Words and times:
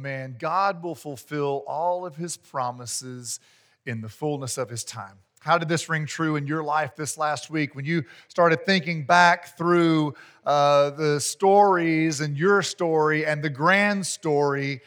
man, 0.00 0.36
God 0.38 0.82
will 0.82 0.94
fulfill 0.94 1.64
all 1.66 2.06
of 2.06 2.16
his 2.16 2.36
promises 2.36 3.40
in 3.86 4.00
the 4.00 4.08
fullness 4.08 4.58
of 4.58 4.68
his 4.68 4.84
time. 4.84 5.16
How 5.40 5.56
did 5.56 5.68
this 5.68 5.88
ring 5.88 6.04
true 6.04 6.36
in 6.36 6.46
your 6.46 6.62
life 6.62 6.94
this 6.96 7.16
last 7.16 7.48
week 7.48 7.74
when 7.74 7.86
you 7.86 8.04
started 8.28 8.66
thinking 8.66 9.04
back 9.04 9.56
through 9.56 10.14
uh, 10.44 10.90
the 10.90 11.18
stories 11.18 12.20
and 12.20 12.36
your 12.36 12.60
story 12.60 13.24
and 13.24 13.42
the 13.42 13.48
grand 13.48 14.06
story 14.06 14.82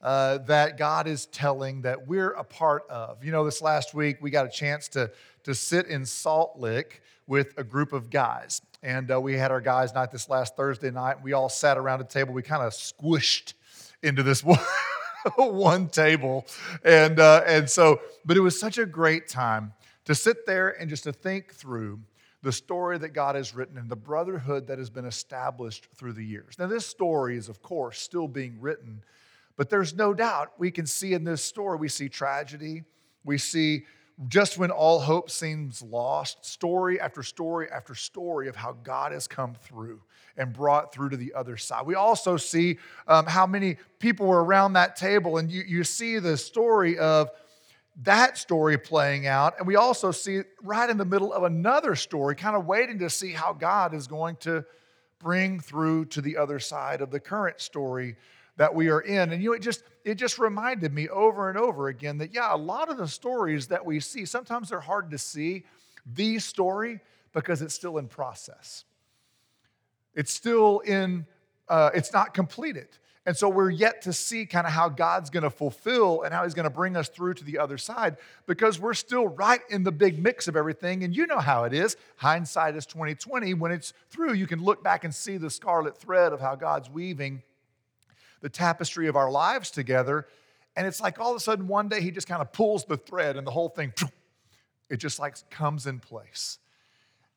uh, 0.00 0.38
that 0.38 0.78
God 0.78 1.08
is 1.08 1.26
telling 1.26 1.82
that 1.82 2.06
we're 2.06 2.30
a 2.30 2.44
part 2.44 2.88
of? 2.88 3.24
You 3.24 3.32
know, 3.32 3.44
this 3.44 3.60
last 3.60 3.94
week 3.94 4.18
we 4.20 4.30
got 4.30 4.46
a 4.46 4.50
chance 4.50 4.86
to, 4.88 5.10
to 5.42 5.54
sit 5.56 5.86
in 5.86 6.06
Salt 6.06 6.56
Lick 6.56 7.02
with 7.26 7.52
a 7.56 7.64
group 7.64 7.92
of 7.92 8.08
guys. 8.08 8.62
And 8.84 9.10
uh, 9.10 9.20
we 9.20 9.34
had 9.34 9.50
our 9.50 9.60
guys' 9.60 9.92
night 9.92 10.12
this 10.12 10.28
last 10.28 10.54
Thursday 10.54 10.92
night. 10.92 11.20
We 11.20 11.32
all 11.32 11.48
sat 11.48 11.76
around 11.76 12.00
a 12.00 12.04
table. 12.04 12.32
We 12.32 12.42
kind 12.42 12.62
of 12.62 12.72
squished 12.72 13.54
into 14.02 14.22
this 14.22 14.44
one, 14.44 14.58
one 15.36 15.88
table. 15.88 16.46
And, 16.84 17.18
uh, 17.20 17.42
and 17.46 17.68
so, 17.68 18.00
but 18.24 18.36
it 18.36 18.40
was 18.40 18.58
such 18.58 18.78
a 18.78 18.86
great 18.86 19.28
time 19.28 19.72
to 20.04 20.14
sit 20.14 20.46
there 20.46 20.70
and 20.80 20.88
just 20.88 21.04
to 21.04 21.12
think 21.12 21.52
through 21.52 22.00
the 22.42 22.52
story 22.52 22.96
that 22.98 23.08
God 23.08 23.34
has 23.34 23.54
written 23.54 23.76
and 23.76 23.88
the 23.88 23.96
brotherhood 23.96 24.68
that 24.68 24.78
has 24.78 24.88
been 24.88 25.04
established 25.04 25.88
through 25.96 26.12
the 26.12 26.24
years. 26.24 26.56
Now, 26.58 26.66
this 26.66 26.86
story 26.86 27.36
is, 27.36 27.48
of 27.48 27.60
course, 27.60 28.00
still 28.00 28.28
being 28.28 28.60
written, 28.60 29.02
but 29.56 29.68
there's 29.68 29.94
no 29.94 30.14
doubt 30.14 30.52
we 30.58 30.70
can 30.70 30.86
see 30.86 31.12
in 31.14 31.24
this 31.24 31.42
story, 31.42 31.76
we 31.76 31.88
see 31.88 32.08
tragedy, 32.08 32.84
we 33.24 33.36
see 33.36 33.84
just 34.28 34.56
when 34.56 34.70
all 34.70 35.00
hope 35.00 35.30
seems 35.30 35.82
lost, 35.82 36.44
story 36.44 36.98
after 36.98 37.22
story 37.22 37.68
after 37.70 37.94
story 37.94 38.48
of 38.48 38.56
how 38.56 38.72
God 38.72 39.12
has 39.12 39.26
come 39.26 39.54
through 39.54 40.00
and 40.38 40.52
brought 40.52 40.92
through 40.92 41.10
to 41.10 41.16
the 41.16 41.34
other 41.34 41.56
side. 41.56 41.86
We 41.86 41.94
also 41.94 42.36
see 42.36 42.78
um, 43.06 43.26
how 43.26 43.46
many 43.46 43.76
people 43.98 44.26
were 44.26 44.42
around 44.42 44.74
that 44.74 44.96
table, 44.96 45.36
and 45.36 45.50
you, 45.50 45.62
you 45.66 45.84
see 45.84 46.18
the 46.18 46.36
story 46.36 46.98
of 46.98 47.30
that 48.02 48.36
story 48.36 48.78
playing 48.78 49.26
out. 49.26 49.58
And 49.58 49.66
we 49.66 49.76
also 49.76 50.10
see 50.10 50.42
right 50.62 50.88
in 50.88 50.96
the 50.96 51.04
middle 51.04 51.32
of 51.32 51.44
another 51.44 51.94
story, 51.94 52.34
kind 52.34 52.56
of 52.56 52.66
waiting 52.66 52.98
to 53.00 53.10
see 53.10 53.32
how 53.32 53.52
God 53.52 53.94
is 53.94 54.06
going 54.06 54.36
to 54.36 54.64
bring 55.18 55.60
through 55.60 56.06
to 56.06 56.20
the 56.20 56.36
other 56.36 56.58
side 56.58 57.00
of 57.00 57.10
the 57.10 57.20
current 57.20 57.60
story 57.60 58.16
that 58.56 58.74
we 58.74 58.88
are 58.88 59.00
in. 59.00 59.32
And 59.32 59.42
you 59.42 59.50
know, 59.50 59.54
it 59.54 59.62
just 59.62 59.82
it 60.04 60.14
just 60.16 60.38
reminded 60.38 60.92
me 60.92 61.08
over 61.08 61.48
and 61.48 61.58
over 61.58 61.88
again 61.88 62.18
that 62.18 62.34
yeah, 62.34 62.54
a 62.54 62.56
lot 62.56 62.88
of 62.88 62.96
the 62.96 63.08
stories 63.08 63.68
that 63.68 63.84
we 63.84 64.00
see, 64.00 64.24
sometimes 64.24 64.70
they're 64.70 64.80
hard 64.80 65.10
to 65.10 65.18
see 65.18 65.64
the 66.06 66.38
story 66.38 67.00
because 67.32 67.60
it's 67.60 67.74
still 67.74 67.98
in 67.98 68.08
process. 68.08 68.84
It's 70.14 70.32
still 70.32 70.80
in, 70.80 71.26
uh, 71.68 71.90
it's 71.94 72.12
not 72.12 72.32
completed. 72.32 72.88
And 73.26 73.36
so 73.36 73.48
we're 73.48 73.70
yet 73.70 74.02
to 74.02 74.12
see 74.12 74.46
kind 74.46 74.66
of 74.66 74.72
how 74.72 74.88
God's 74.88 75.30
going 75.30 75.42
to 75.42 75.50
fulfill 75.50 76.22
and 76.22 76.32
how 76.32 76.44
He's 76.44 76.54
going 76.54 76.64
to 76.64 76.70
bring 76.70 76.96
us 76.96 77.08
through 77.08 77.34
to 77.34 77.44
the 77.44 77.58
other 77.58 77.76
side 77.76 78.16
because 78.46 78.80
we're 78.80 78.94
still 78.94 79.26
right 79.26 79.60
in 79.68 79.82
the 79.82 79.90
big 79.90 80.22
mix 80.22 80.46
of 80.46 80.56
everything. 80.56 81.02
And 81.02 81.14
you 81.14 81.26
know 81.26 81.40
how 81.40 81.64
it 81.64 81.74
is. 81.74 81.96
Hindsight 82.16 82.76
is 82.76 82.86
2020. 82.86 83.52
When 83.54 83.72
it's 83.72 83.92
through, 84.10 84.34
you 84.34 84.46
can 84.46 84.62
look 84.62 84.82
back 84.82 85.02
and 85.02 85.12
see 85.12 85.36
the 85.36 85.50
scarlet 85.50 85.98
thread 85.98 86.32
of 86.32 86.40
how 86.40 86.54
God's 86.54 86.88
weaving 86.88 87.42
the 88.40 88.48
tapestry 88.48 89.08
of 89.08 89.16
our 89.16 89.30
lives 89.30 89.70
together. 89.70 90.26
And 90.76 90.86
it's 90.86 91.00
like 91.00 91.18
all 91.18 91.30
of 91.30 91.36
a 91.36 91.40
sudden 91.40 91.68
one 91.68 91.88
day 91.88 92.00
He 92.00 92.10
just 92.10 92.28
kind 92.28 92.42
of 92.42 92.52
pulls 92.52 92.84
the 92.84 92.96
thread 92.96 93.36
and 93.36 93.46
the 93.46 93.50
whole 93.50 93.68
thing, 93.68 93.92
it 94.90 94.98
just 94.98 95.18
like 95.18 95.36
comes 95.50 95.86
in 95.86 95.98
place. 96.00 96.58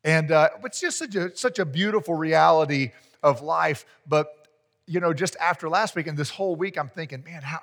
And 0.04 0.32
uh, 0.32 0.50
it's 0.64 0.80
just 0.80 0.98
such 0.98 1.16
a, 1.16 1.36
such 1.36 1.60
a 1.60 1.66
beautiful 1.66 2.16
reality 2.16 2.92
of 3.22 3.42
life. 3.42 3.86
But 4.08 4.48
you 4.88 5.00
know, 5.00 5.14
just 5.14 5.36
after 5.40 5.70
last 5.70 5.96
week 5.96 6.08
and 6.08 6.18
this 6.18 6.32
whole 6.32 6.56
week, 6.56 6.78
I'm 6.78 6.90
thinking, 6.90 7.24
man, 7.24 7.44
how, 7.44 7.62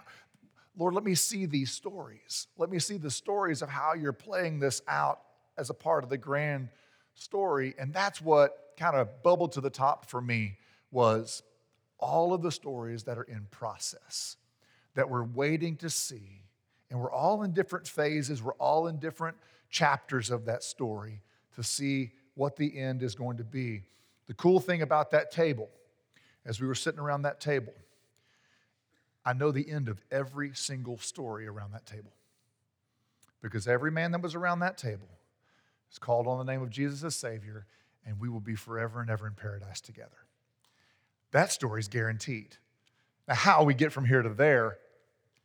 Lord, 0.78 0.94
let 0.94 1.02
me 1.02 1.16
see 1.16 1.46
these 1.46 1.72
stories. 1.72 2.46
Let 2.56 2.70
me 2.70 2.78
see 2.78 2.98
the 2.98 3.10
stories 3.10 3.62
of 3.62 3.68
how 3.68 3.94
you're 3.94 4.12
playing 4.12 4.60
this 4.60 4.80
out 4.86 5.22
as 5.58 5.70
a 5.70 5.74
part 5.74 6.04
of 6.04 6.10
the 6.10 6.18
grand 6.18 6.68
story. 7.14 7.74
And 7.78 7.92
that's 7.92 8.20
what 8.20 8.74
kind 8.78 8.94
of 8.94 9.22
bubbled 9.24 9.52
to 9.52 9.60
the 9.60 9.70
top 9.70 10.08
for 10.08 10.20
me 10.20 10.58
was 10.92 11.42
all 11.98 12.32
of 12.32 12.42
the 12.42 12.52
stories 12.52 13.04
that 13.04 13.18
are 13.18 13.24
in 13.24 13.46
process, 13.50 14.36
that 14.94 15.08
we're 15.08 15.24
waiting 15.24 15.76
to 15.76 15.90
see. 15.90 16.42
And 16.90 17.00
we're 17.00 17.12
all 17.12 17.42
in 17.42 17.52
different 17.52 17.88
phases, 17.88 18.42
we're 18.42 18.52
all 18.54 18.86
in 18.86 18.98
different 18.98 19.36
chapters 19.70 20.30
of 20.30 20.44
that 20.44 20.62
story 20.62 21.20
to 21.56 21.62
see 21.62 22.12
what 22.34 22.56
the 22.56 22.78
end 22.78 23.02
is 23.02 23.14
going 23.14 23.38
to 23.38 23.44
be. 23.44 23.82
The 24.26 24.34
cool 24.34 24.60
thing 24.60 24.82
about 24.82 25.10
that 25.10 25.30
table 25.30 25.68
as 26.44 26.60
we 26.60 26.66
were 26.66 26.74
sitting 26.74 27.00
around 27.00 27.22
that 27.22 27.40
table, 27.40 27.72
I 29.24 29.32
know 29.32 29.50
the 29.50 29.68
end 29.68 29.88
of 29.88 30.00
every 30.10 30.54
single 30.54 30.98
story 30.98 31.48
around 31.48 31.72
that 31.72 31.86
table. 31.86 32.12
Because 33.42 33.66
every 33.66 33.90
man 33.90 34.12
that 34.12 34.22
was 34.22 34.34
around 34.34 34.60
that 34.60 34.78
table 34.78 35.08
is 35.90 35.98
called 35.98 36.26
on 36.26 36.38
the 36.38 36.50
name 36.50 36.62
of 36.62 36.70
Jesus 36.70 37.02
as 37.02 37.16
Savior, 37.16 37.66
and 38.04 38.20
we 38.20 38.28
will 38.28 38.40
be 38.40 38.54
forever 38.54 39.00
and 39.00 39.10
ever 39.10 39.26
in 39.26 39.34
paradise 39.34 39.80
together. 39.80 40.25
That 41.36 41.52
story 41.52 41.80
is 41.80 41.88
guaranteed. 41.88 42.56
Now, 43.28 43.34
how 43.34 43.64
we 43.64 43.74
get 43.74 43.92
from 43.92 44.06
here 44.06 44.22
to 44.22 44.30
there, 44.30 44.78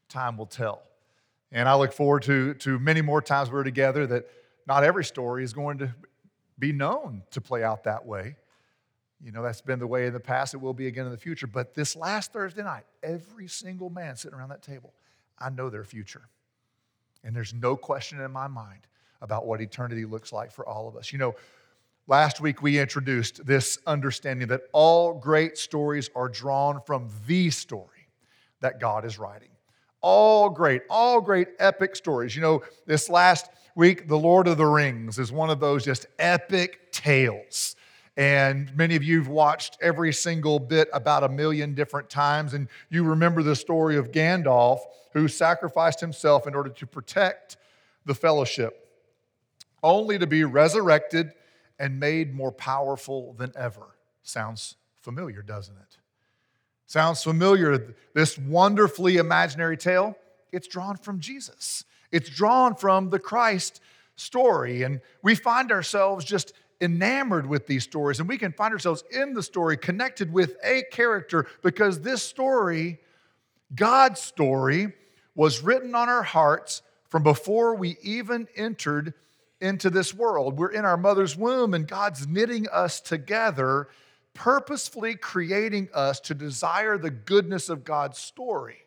time 0.07 0.37
will 0.37 0.45
tell. 0.45 0.83
And 1.51 1.67
I 1.67 1.75
look 1.75 1.91
forward 1.91 2.23
to, 2.23 2.53
to 2.53 2.79
many 2.79 3.01
more 3.01 3.21
times 3.21 3.51
we're 3.51 3.65
together 3.65 4.07
that 4.07 4.29
not 4.65 4.85
every 4.85 5.03
story 5.03 5.43
is 5.43 5.51
going 5.51 5.79
to 5.79 5.93
be 6.57 6.71
known 6.71 7.23
to 7.31 7.41
play 7.41 7.61
out 7.61 7.83
that 7.83 8.05
way. 8.05 8.37
You 9.21 9.33
know, 9.33 9.43
that's 9.43 9.59
been 9.59 9.79
the 9.79 9.87
way 9.87 10.05
in 10.07 10.13
the 10.13 10.21
past, 10.21 10.53
it 10.53 10.61
will 10.61 10.73
be 10.73 10.87
again 10.87 11.07
in 11.07 11.11
the 11.11 11.17
future. 11.17 11.45
But 11.45 11.73
this 11.73 11.93
last 11.93 12.31
Thursday 12.31 12.63
night, 12.63 12.85
every 13.03 13.49
single 13.49 13.89
man 13.89 14.15
sitting 14.15 14.39
around 14.39 14.49
that 14.49 14.61
table, 14.61 14.93
I 15.37 15.49
know 15.49 15.69
their 15.69 15.83
future. 15.83 16.29
And 17.21 17.35
there's 17.35 17.53
no 17.53 17.75
question 17.75 18.21
in 18.21 18.31
my 18.31 18.47
mind 18.47 18.87
about 19.21 19.45
what 19.45 19.59
eternity 19.59 20.05
looks 20.05 20.31
like 20.31 20.53
for 20.53 20.65
all 20.65 20.87
of 20.87 20.95
us. 20.95 21.11
You 21.11 21.19
know, 21.19 21.35
last 22.11 22.41
week 22.41 22.61
we 22.61 22.77
introduced 22.77 23.45
this 23.45 23.79
understanding 23.87 24.49
that 24.49 24.63
all 24.73 25.13
great 25.13 25.57
stories 25.57 26.09
are 26.13 26.27
drawn 26.27 26.81
from 26.85 27.07
the 27.25 27.49
story 27.49 28.09
that 28.59 28.81
God 28.81 29.05
is 29.05 29.17
writing. 29.17 29.47
All 30.01 30.49
great, 30.49 30.81
all 30.89 31.21
great 31.21 31.47
epic 31.57 31.95
stories. 31.95 32.35
You 32.35 32.41
know, 32.41 32.63
this 32.85 33.09
last 33.09 33.49
week, 33.75 34.09
The 34.09 34.17
Lord 34.17 34.49
of 34.49 34.57
the 34.57 34.65
Rings 34.65 35.19
is 35.19 35.31
one 35.31 35.49
of 35.49 35.61
those 35.61 35.85
just 35.85 36.05
epic 36.19 36.91
tales 36.91 37.77
and 38.17 38.75
many 38.75 38.97
of 38.97 39.03
you 39.05 39.19
have 39.19 39.29
watched 39.29 39.77
every 39.81 40.11
single 40.11 40.59
bit 40.59 40.89
about 40.91 41.23
a 41.23 41.29
million 41.29 41.73
different 41.73 42.09
times. 42.09 42.53
And 42.53 42.67
you 42.89 43.05
remember 43.05 43.41
the 43.41 43.55
story 43.55 43.95
of 43.95 44.11
Gandalf, 44.11 44.79
who 45.13 45.29
sacrificed 45.29 46.01
himself 46.01 46.45
in 46.45 46.53
order 46.53 46.71
to 46.71 46.85
protect 46.85 47.55
the 48.05 48.13
fellowship, 48.13 48.85
only 49.81 50.19
to 50.19 50.27
be 50.27 50.43
resurrected 50.43 51.31
and 51.81 51.99
made 51.99 52.31
more 52.33 52.51
powerful 52.51 53.33
than 53.33 53.51
ever. 53.55 53.81
Sounds 54.21 54.75
familiar, 55.01 55.41
doesn't 55.41 55.75
it? 55.75 55.97
Sounds 56.85 57.23
familiar. 57.23 57.95
This 58.13 58.37
wonderfully 58.37 59.17
imaginary 59.17 59.77
tale, 59.77 60.15
it's 60.51 60.67
drawn 60.67 60.95
from 60.95 61.19
Jesus. 61.19 61.83
It's 62.11 62.29
drawn 62.29 62.75
from 62.75 63.09
the 63.09 63.17
Christ 63.17 63.81
story. 64.15 64.83
And 64.83 65.01
we 65.23 65.33
find 65.33 65.71
ourselves 65.71 66.23
just 66.23 66.53
enamored 66.79 67.47
with 67.47 67.65
these 67.65 67.83
stories, 67.83 68.19
and 68.19 68.29
we 68.29 68.37
can 68.37 68.51
find 68.51 68.73
ourselves 68.73 69.03
in 69.11 69.33
the 69.33 69.43
story 69.43 69.75
connected 69.75 70.31
with 70.31 70.57
a 70.63 70.83
character 70.91 71.47
because 71.63 72.01
this 72.01 72.21
story, 72.21 72.99
God's 73.73 74.19
story, 74.19 74.93
was 75.33 75.63
written 75.63 75.95
on 75.95 76.09
our 76.09 76.23
hearts 76.23 76.83
from 77.07 77.23
before 77.23 77.75
we 77.75 77.97
even 78.03 78.47
entered 78.55 79.13
into 79.61 79.89
this 79.89 80.13
world. 80.13 80.57
We're 80.57 80.71
in 80.71 80.85
our 80.85 80.97
mother's 80.97 81.37
womb, 81.37 81.73
and 81.73 81.87
God's 81.87 82.27
knitting 82.27 82.67
us 82.69 82.99
together, 82.99 83.87
purposefully 84.33 85.15
creating 85.15 85.89
us 85.93 86.19
to 86.21 86.33
desire 86.33 86.97
the 86.97 87.11
goodness 87.11 87.69
of 87.69 87.83
God's 87.83 88.17
story. 88.17 88.79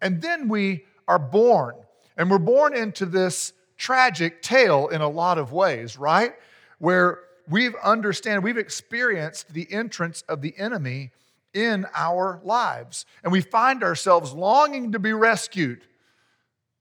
And 0.00 0.22
then 0.22 0.48
we 0.48 0.84
are 1.08 1.18
born, 1.18 1.74
and 2.16 2.30
we're 2.30 2.38
born 2.38 2.76
into 2.76 3.06
this 3.06 3.52
tragic 3.76 4.42
tale 4.42 4.88
in 4.88 5.00
a 5.00 5.08
lot 5.08 5.38
of 5.38 5.52
ways, 5.52 5.98
right? 5.98 6.34
where 6.82 7.20
we've 7.48 7.76
understand 7.76 8.42
we've 8.42 8.58
experienced 8.58 9.52
the 9.52 9.72
entrance 9.72 10.22
of 10.22 10.40
the 10.42 10.52
enemy 10.58 11.12
in 11.54 11.86
our 11.94 12.40
lives 12.42 13.06
and 13.22 13.30
we 13.30 13.40
find 13.40 13.84
ourselves 13.84 14.32
longing 14.32 14.90
to 14.90 14.98
be 14.98 15.12
rescued 15.12 15.86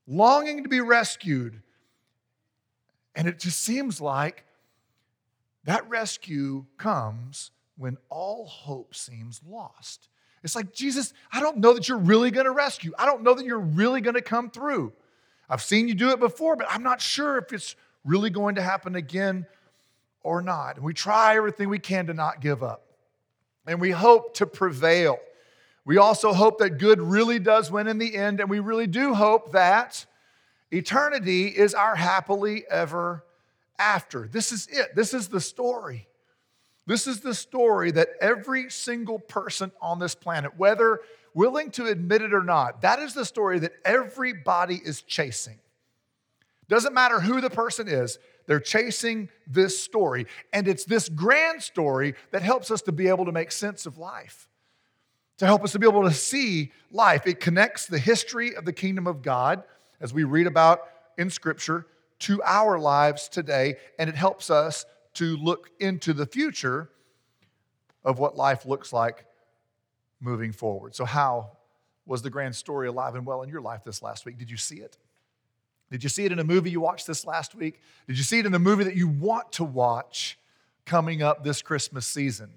longing 0.07 0.63
to 0.63 0.69
be 0.69 0.81
rescued 0.81 1.61
and 3.15 3.27
it 3.27 3.39
just 3.39 3.59
seems 3.59 3.99
like 4.01 4.45
that 5.63 5.87
rescue 5.89 6.65
comes 6.77 7.51
when 7.77 7.97
all 8.09 8.45
hope 8.45 8.95
seems 8.95 9.41
lost 9.47 10.09
it's 10.43 10.55
like 10.55 10.73
jesus 10.73 11.13
i 11.31 11.39
don't 11.39 11.57
know 11.57 11.73
that 11.73 11.87
you're 11.87 11.97
really 11.97 12.31
going 12.31 12.45
to 12.45 12.51
rescue 12.51 12.91
i 12.97 13.05
don't 13.05 13.23
know 13.23 13.33
that 13.33 13.45
you're 13.45 13.59
really 13.59 14.01
going 14.01 14.15
to 14.15 14.21
come 14.21 14.49
through 14.49 14.91
i've 15.49 15.61
seen 15.61 15.87
you 15.87 15.93
do 15.93 16.09
it 16.09 16.19
before 16.19 16.55
but 16.55 16.67
i'm 16.69 16.83
not 16.83 17.01
sure 17.01 17.37
if 17.37 17.53
it's 17.53 17.75
really 18.03 18.29
going 18.29 18.55
to 18.55 18.61
happen 18.61 18.95
again 18.95 19.45
or 20.23 20.41
not. 20.41 20.75
And 20.75 20.85
we 20.85 20.93
try 20.93 21.35
everything 21.35 21.69
we 21.69 21.79
can 21.79 22.07
to 22.07 22.13
not 22.13 22.41
give 22.41 22.63
up. 22.63 22.85
And 23.67 23.79
we 23.79 23.91
hope 23.91 24.35
to 24.35 24.45
prevail. 24.45 25.19
We 25.85 25.97
also 25.97 26.33
hope 26.33 26.59
that 26.59 26.77
good 26.77 27.01
really 27.01 27.39
does 27.39 27.71
win 27.71 27.87
in 27.87 27.97
the 27.97 28.15
end, 28.15 28.39
and 28.39 28.49
we 28.49 28.59
really 28.59 28.87
do 28.87 29.13
hope 29.13 29.53
that 29.53 30.05
eternity 30.71 31.47
is 31.47 31.73
our 31.73 31.95
happily 31.95 32.63
ever 32.69 33.23
after. 33.77 34.27
This 34.27 34.51
is 34.51 34.67
it. 34.67 34.95
This 34.95 35.13
is 35.13 35.27
the 35.27 35.41
story. 35.41 36.07
This 36.87 37.07
is 37.07 37.19
the 37.19 37.35
story 37.35 37.91
that 37.91 38.09
every 38.19 38.69
single 38.69 39.19
person 39.19 39.71
on 39.81 39.99
this 39.99 40.15
planet, 40.15 40.57
whether 40.57 41.01
willing 41.33 41.71
to 41.71 41.85
admit 41.85 42.21
it 42.21 42.33
or 42.33 42.43
not, 42.43 42.81
that 42.81 42.99
is 42.99 43.13
the 43.13 43.25
story 43.25 43.59
that 43.59 43.73
everybody 43.85 44.81
is 44.83 45.01
chasing. 45.01 45.59
Doesn't 46.67 46.93
matter 46.93 47.19
who 47.19 47.41
the 47.41 47.49
person 47.49 47.87
is, 47.87 48.17
they're 48.47 48.59
chasing 48.59 49.29
this 49.47 49.79
story. 49.79 50.25
And 50.51 50.67
it's 50.67 50.85
this 50.85 51.09
grand 51.09 51.61
story 51.61 52.15
that 52.31 52.41
helps 52.41 52.71
us 52.71 52.81
to 52.83 52.91
be 52.91 53.07
able 53.07 53.25
to 53.25 53.31
make 53.31 53.51
sense 53.51 53.85
of 53.85 53.97
life, 53.97 54.47
to 55.37 55.45
help 55.45 55.63
us 55.63 55.71
to 55.73 55.79
be 55.79 55.87
able 55.87 56.03
to 56.03 56.13
see 56.13 56.71
life. 56.91 57.27
It 57.27 57.39
connects 57.39 57.85
the 57.85 57.99
history 57.99 58.55
of 58.55 58.65
the 58.65 58.73
kingdom 58.73 59.07
of 59.07 59.21
God, 59.21 59.63
as 60.01 60.13
we 60.13 60.23
read 60.23 60.47
about 60.47 60.81
in 61.17 61.29
Scripture, 61.29 61.85
to 62.19 62.41
our 62.43 62.77
lives 62.79 63.29
today, 63.29 63.77
and 63.97 64.09
it 64.09 64.15
helps 64.15 64.49
us 64.49 64.85
to 65.13 65.37
look 65.37 65.69
into 65.79 66.13
the 66.13 66.25
future 66.25 66.89
of 68.03 68.19
what 68.19 68.35
life 68.35 68.65
looks 68.65 68.93
like 68.93 69.25
moving 70.19 70.51
forward. 70.51 70.95
So, 70.95 71.05
how 71.05 71.51
was 72.05 72.21
the 72.21 72.29
grand 72.29 72.55
story 72.55 72.87
alive 72.87 73.15
and 73.15 73.25
well 73.25 73.41
in 73.41 73.49
your 73.49 73.61
life 73.61 73.83
this 73.83 74.01
last 74.01 74.25
week? 74.25 74.37
Did 74.37 74.49
you 74.49 74.57
see 74.57 74.77
it? 74.77 74.97
Did 75.91 76.03
you 76.03 76.09
see 76.09 76.25
it 76.25 76.31
in 76.31 76.39
a 76.39 76.43
movie 76.43 76.71
you 76.71 76.79
watched 76.79 77.05
this 77.05 77.25
last 77.25 77.53
week? 77.53 77.81
Did 78.07 78.17
you 78.17 78.23
see 78.23 78.39
it 78.39 78.45
in 78.45 78.51
the 78.51 78.59
movie 78.59 78.85
that 78.85 78.95
you 78.95 79.07
want 79.07 79.51
to 79.53 79.63
watch 79.63 80.39
coming 80.85 81.21
up 81.21 81.43
this 81.43 81.61
Christmas 81.61 82.07
season? 82.07 82.49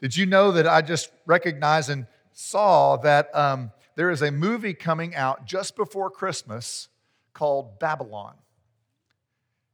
Did 0.00 0.16
you 0.16 0.26
know 0.26 0.52
that 0.52 0.66
I 0.66 0.82
just 0.82 1.10
recognized 1.24 1.88
and 1.88 2.06
saw 2.32 2.96
that 2.98 3.34
um, 3.34 3.70
there 3.96 4.10
is 4.10 4.22
a 4.22 4.30
movie 4.30 4.74
coming 4.74 5.14
out 5.14 5.46
just 5.46 5.76
before 5.76 6.10
Christmas 6.10 6.88
called 7.32 7.78
Babylon? 7.78 8.34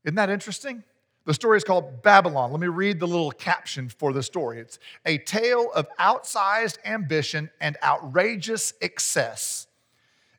Isn't 0.04 0.16
that 0.16 0.30
interesting? 0.30 0.82
The 1.26 1.34
story 1.34 1.58
is 1.58 1.64
called 1.64 2.02
Babylon. 2.02 2.50
Let 2.50 2.60
me 2.60 2.66
read 2.66 2.98
the 2.98 3.06
little 3.06 3.30
caption 3.30 3.88
for 3.88 4.12
the 4.12 4.22
story. 4.22 4.58
It's 4.58 4.78
a 5.04 5.18
tale 5.18 5.70
of 5.74 5.86
outsized 5.98 6.78
ambition 6.84 7.50
and 7.60 7.76
outrageous 7.82 8.72
excess 8.80 9.66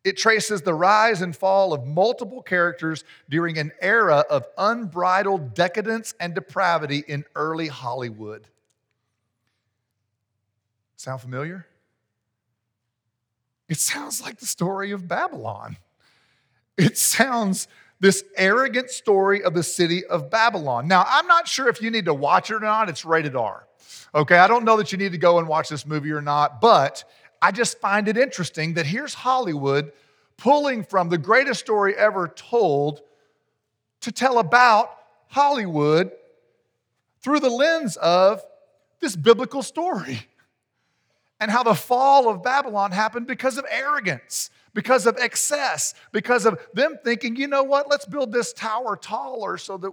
it 0.04 0.18
traces 0.18 0.62
the 0.62 0.74
rise 0.74 1.22
and 1.22 1.36
fall 1.36 1.74
of 1.74 1.86
multiple 1.86 2.42
characters 2.42 3.04
during 3.30 3.57
an 3.57 3.72
era 3.81 4.25
of 4.30 4.48
unbridled 4.57 5.54
decadence 5.54 6.16
and 6.19 6.34
depravity 6.34 7.04
in 7.07 7.24
early 7.36 7.68
Hollywood. 7.68 8.48
Sound 10.95 11.22
familiar? 11.22 11.68
It 13.71 13.79
sounds 13.79 14.21
like 14.21 14.38
the 14.38 14.45
story 14.45 14.91
of 14.91 15.07
Babylon. 15.07 15.77
It 16.77 16.97
sounds 16.97 17.69
this 18.01 18.21
arrogant 18.35 18.89
story 18.89 19.41
of 19.45 19.53
the 19.53 19.63
city 19.63 20.06
of 20.07 20.29
Babylon. 20.29 20.89
Now, 20.89 21.06
I'm 21.07 21.25
not 21.25 21.47
sure 21.47 21.69
if 21.69 21.81
you 21.81 21.89
need 21.89 22.03
to 22.03 22.13
watch 22.13 22.51
it 22.51 22.56
or 22.56 22.59
not. 22.59 22.89
It's 22.89 23.06
rated 23.06 23.33
R. 23.33 23.65
Okay, 24.13 24.38
I 24.38 24.50
don't 24.50 24.65
know 24.65 24.75
that 24.75 24.91
you 24.91 24.97
need 24.97 25.13
to 25.13 25.18
go 25.18 25.39
and 25.39 25.47
watch 25.47 25.69
this 25.69 25.85
movie 25.85 26.12
or 26.12 26.21
not, 26.21 26.59
but 26.59 27.06
I 27.41 27.53
just 27.53 27.79
find 27.79 28.09
it 28.09 28.18
interesting 28.18 28.73
that 28.73 28.85
here's 28.85 29.13
Hollywood 29.13 29.94
pulling 30.35 30.83
from 30.83 31.07
the 31.07 31.17
greatest 31.17 31.62
story 31.62 31.95
ever 31.95 32.27
told 32.27 33.00
to 34.01 34.12
tell 34.12 34.39
about 34.39 34.97
Hollywood 35.27 36.12
through 37.21 37.39
the 37.39 37.50
lens 37.50 37.95
of 37.95 38.44
this 39.00 39.15
biblical 39.15 39.63
story 39.63 40.27
and 41.41 41.49
how 41.49 41.63
the 41.63 41.73
fall 41.73 42.29
of 42.29 42.43
Babylon 42.43 42.91
happened 42.91 43.25
because 43.25 43.57
of 43.57 43.65
arrogance, 43.69 44.51
because 44.75 45.07
of 45.07 45.17
excess, 45.17 45.95
because 46.11 46.45
of 46.45 46.59
them 46.75 46.99
thinking, 47.03 47.35
you 47.35 47.47
know 47.47 47.63
what, 47.63 47.89
let's 47.89 48.05
build 48.05 48.31
this 48.31 48.53
tower 48.53 48.95
taller 48.95 49.57
so 49.57 49.75
that 49.77 49.91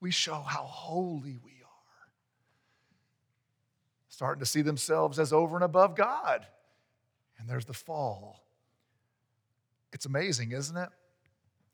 we 0.00 0.10
show 0.10 0.34
how 0.34 0.64
holy 0.64 1.38
we 1.44 1.52
are. 1.62 2.08
starting 4.08 4.40
to 4.40 4.46
see 4.46 4.62
themselves 4.62 5.20
as 5.20 5.32
over 5.32 5.56
and 5.56 5.64
above 5.64 5.94
God. 5.94 6.44
And 7.38 7.48
there's 7.48 7.64
the 7.64 7.72
fall. 7.72 8.44
It's 9.92 10.06
amazing, 10.06 10.50
isn't 10.50 10.76
it? 10.76 10.88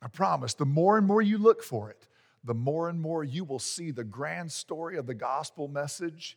I 0.03 0.09
promise, 0.09 0.53
the 0.53 0.67
more 0.67 0.99
and 0.99 1.07
more 1.07 1.23
you 1.23 1.39
look 1.39 1.63
for 1.63 1.89
it, 1.89 2.07
the 2.45 2.53
more 2.53 2.91
and 2.91 3.01
more 3.01 3.25
you 3.25 3.45
will 3.45 3.59
see 3.59 3.91
the 3.91 4.05
grand 4.05 4.53
story 4.53 4.99
of 4.99 5.07
the 5.07 5.15
gospel 5.15 5.69
message 5.69 6.37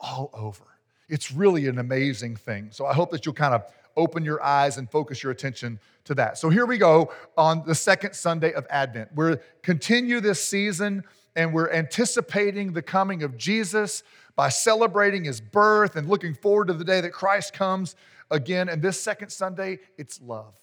all 0.00 0.30
over. 0.34 0.75
It's 1.08 1.30
really 1.30 1.68
an 1.68 1.78
amazing 1.78 2.36
thing. 2.36 2.68
So 2.72 2.86
I 2.86 2.94
hope 2.94 3.10
that 3.10 3.24
you'll 3.24 3.34
kind 3.34 3.54
of 3.54 3.64
open 3.96 4.24
your 4.24 4.42
eyes 4.42 4.76
and 4.76 4.90
focus 4.90 5.22
your 5.22 5.32
attention 5.32 5.78
to 6.04 6.14
that. 6.14 6.38
So 6.38 6.50
here 6.50 6.66
we 6.66 6.78
go 6.78 7.12
on 7.36 7.62
the 7.66 7.74
second 7.74 8.14
Sunday 8.14 8.52
of 8.52 8.66
Advent. 8.68 9.10
We're 9.14 9.40
continue 9.62 10.20
this 10.20 10.42
season 10.42 11.04
and 11.34 11.52
we're 11.52 11.70
anticipating 11.70 12.72
the 12.72 12.82
coming 12.82 13.22
of 13.22 13.36
Jesus 13.36 14.02
by 14.34 14.48
celebrating 14.48 15.24
his 15.24 15.40
birth 15.40 15.96
and 15.96 16.08
looking 16.08 16.34
forward 16.34 16.68
to 16.68 16.74
the 16.74 16.84
day 16.84 17.00
that 17.00 17.12
Christ 17.12 17.52
comes 17.52 17.96
again. 18.30 18.68
And 18.68 18.82
this 18.82 19.00
second 19.00 19.30
Sunday, 19.30 19.78
it's 19.96 20.20
love. 20.20 20.54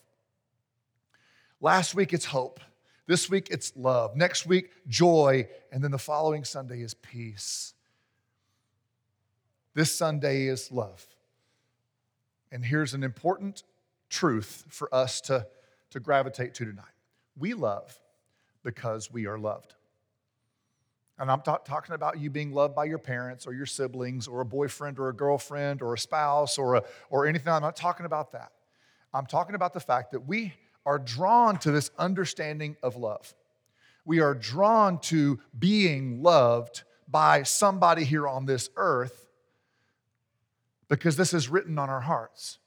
Last 1.60 1.96
week, 1.96 2.14
it's 2.14 2.26
hope. 2.26 2.60
This 3.08 3.30
week, 3.30 3.48
it's 3.50 3.74
love. 3.76 4.16
Next 4.16 4.46
week, 4.46 4.72
joy. 4.88 5.48
And 5.72 5.84
then 5.84 5.92
the 5.92 5.98
following 5.98 6.44
Sunday 6.44 6.82
is 6.82 6.94
peace. 6.94 7.74
This 9.74 9.94
Sunday 9.96 10.48
is 10.48 10.72
love. 10.72 11.06
And 12.52 12.64
here's 12.64 12.94
an 12.94 13.04
important 13.04 13.64
truth 14.10 14.66
for 14.70 14.94
us 14.94 15.22
to, 15.22 15.48
to 15.90 16.00
gravitate 16.00 16.54
to 16.56 16.66
tonight 16.66 16.86
we 17.36 17.56
love 17.56 18.00
because 18.64 19.12
we 19.12 19.26
are 19.26 19.40
loved. 19.40 19.74
And 21.18 21.32
I'm 21.32 21.42
not 21.48 21.66
talking 21.66 21.96
about 21.96 22.20
you 22.20 22.30
being 22.30 22.52
loved 22.52 22.76
by 22.76 22.86
your 22.86 23.00
parents 23.00 23.48
or 23.48 23.54
your 23.54 23.66
siblings 23.66 24.28
or 24.28 24.42
a 24.42 24.46
boyfriend 24.46 25.00
or 25.00 25.10
a 25.10 25.14
girlfriend 25.14 25.82
or 25.82 25.96
a 25.96 25.98
spouse 25.98 26.60
or, 26.60 26.76
a, 26.76 26.84
or 27.10 27.26
anything. 27.26 27.52
I'm 27.52 27.64
not 27.64 27.76
talking 27.76 28.06
about 28.06 28.34
that. 28.34 28.52
I'm 29.14 29.26
talking 29.26 29.56
about 29.56 29.74
the 29.74 29.80
fact 29.80 30.12
that 30.12 30.28
we 30.28 30.54
are 30.86 31.00
drawn 31.00 31.58
to 31.60 31.72
this 31.72 31.90
understanding 31.98 32.76
of 32.84 32.98
love. 32.98 33.34
We 34.06 34.20
are 34.20 34.36
drawn 34.36 35.00
to 35.02 35.40
being 35.58 36.22
loved 36.22 36.84
by 37.08 37.44
somebody 37.44 38.04
here 38.04 38.28
on 38.28 38.46
this 38.46 38.70
earth 38.76 39.23
because 40.94 41.16
this 41.16 41.34
is 41.34 41.50
written 41.50 41.80
on 41.80 41.90
our 41.90 42.02
hearts. 42.02 42.60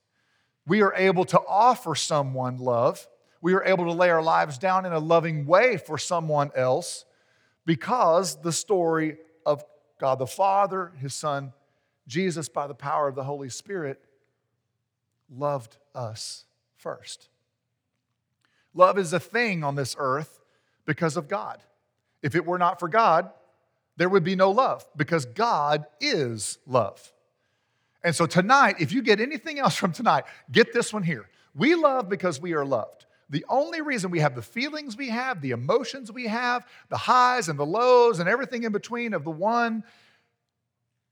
We 0.67 0.83
are 0.83 0.93
able 0.97 1.25
to 1.27 1.41
offer 1.47 1.95
someone 1.95 2.59
love. 2.59 3.07
We 3.41 3.55
are 3.55 3.63
able 3.63 3.85
to 3.85 3.93
lay 3.93 4.11
our 4.11 4.21
lives 4.21 4.59
down 4.59 4.85
in 4.85 4.93
a 4.93 4.99
loving 4.99 5.47
way 5.47 5.77
for 5.77 5.97
someone 5.97 6.51
else 6.57 7.05
because 7.67 8.41
the 8.43 8.51
story 8.51 9.19
of 9.45 9.65
God 10.01 10.19
the 10.19 10.27
Father, 10.27 10.91
His 10.99 11.15
Son, 11.15 11.53
Jesus, 12.09 12.49
by 12.49 12.67
the 12.67 12.75
power 12.75 13.07
of 13.07 13.15
the 13.15 13.23
Holy 13.23 13.49
Spirit, 13.49 14.01
loved 15.31 15.77
us 15.95 16.47
first. 16.79 17.29
Love 18.75 18.99
is 18.99 19.13
a 19.13 19.21
thing 19.21 19.63
on 19.63 19.77
this 19.77 19.95
earth 20.01 20.41
because 20.85 21.17
of 21.17 21.29
God. 21.29 21.63
If 22.25 22.35
it 22.35 22.45
were 22.45 22.59
not 22.59 22.81
for 22.81 22.89
God, 22.89 23.31
there 23.97 24.09
would 24.09 24.25
be 24.25 24.35
no 24.35 24.51
love 24.51 24.85
because 24.97 25.27
God 25.27 25.87
is 26.01 26.59
love. 26.67 27.13
And 28.03 28.15
so 28.15 28.27
tonight, 28.27 28.77
if 28.79 28.93
you 28.93 29.03
get 29.03 29.21
anything 29.21 29.59
else 29.59 29.75
from 29.75 29.93
tonight, 29.93 30.25
get 30.51 30.73
this 30.73 30.93
one 30.93 31.03
here. 31.03 31.29
We 31.55 31.75
love 31.75 32.09
because 32.09 32.41
we 32.41 32.53
are 32.55 32.65
loved. 32.65 33.07
The 33.29 33.45
only 33.49 33.81
reason 33.81 34.11
we 34.11 34.21
have 34.21 34.35
the 34.35 34.43
feelings 34.43 34.97
we 34.97 35.09
have, 35.09 35.41
the 35.41 35.51
emotions 35.51 36.13
we 36.13 36.27
have, 36.27 36.67
the 36.89 36.97
highs 36.97 37.49
and 37.49 37.59
the 37.59 37.67
lows 37.67 38.21
and 38.21 38.29
everything 38.29 38.63
in 38.63 38.73
between 38.73 39.15
of 39.15 39.25
the 39.25 39.31
one 39.31 39.83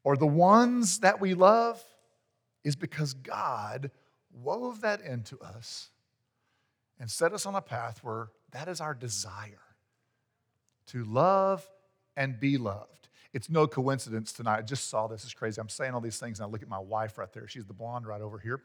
or 0.05 0.17
the 0.17 0.27
ones 0.27 1.01
that 1.01 1.21
we 1.21 1.35
love 1.35 1.83
is 2.63 2.77
because 2.77 3.15
God 3.15 3.91
wove 4.43 4.83
that 4.83 5.01
into 5.01 5.41
us 5.41 5.91
and 7.01 7.11
set 7.11 7.33
us 7.33 7.47
on 7.47 7.55
a 7.55 7.61
path 7.61 8.05
where 8.05 8.29
that 8.53 8.69
is 8.69 8.81
our 8.81 8.95
desire 8.95 9.59
to 10.87 11.05
love 11.05 11.69
and 12.17 12.39
be 12.39 12.59
loved. 12.59 13.04
It's 13.35 13.51
no 13.51 13.67
coincidence 13.67 14.33
tonight. 14.33 14.59
I 14.59 14.63
just 14.63 14.89
saw 14.89 15.07
this. 15.07 15.25
It's 15.25 15.35
crazy. 15.35 15.61
I'm 15.61 15.69
saying 15.69 15.93
all 15.93 16.01
these 16.01 16.19
things, 16.19 16.41
and 16.41 16.47
I 16.47 16.51
look 16.51 16.63
at 16.63 16.69
my 16.69 16.79
wife 16.79 17.19
right 17.19 17.31
there. 17.33 17.47
She's 17.47 17.67
the 17.67 17.75
blonde 17.75 18.07
right 18.07 18.23
over 18.23 18.39
here 18.39 18.63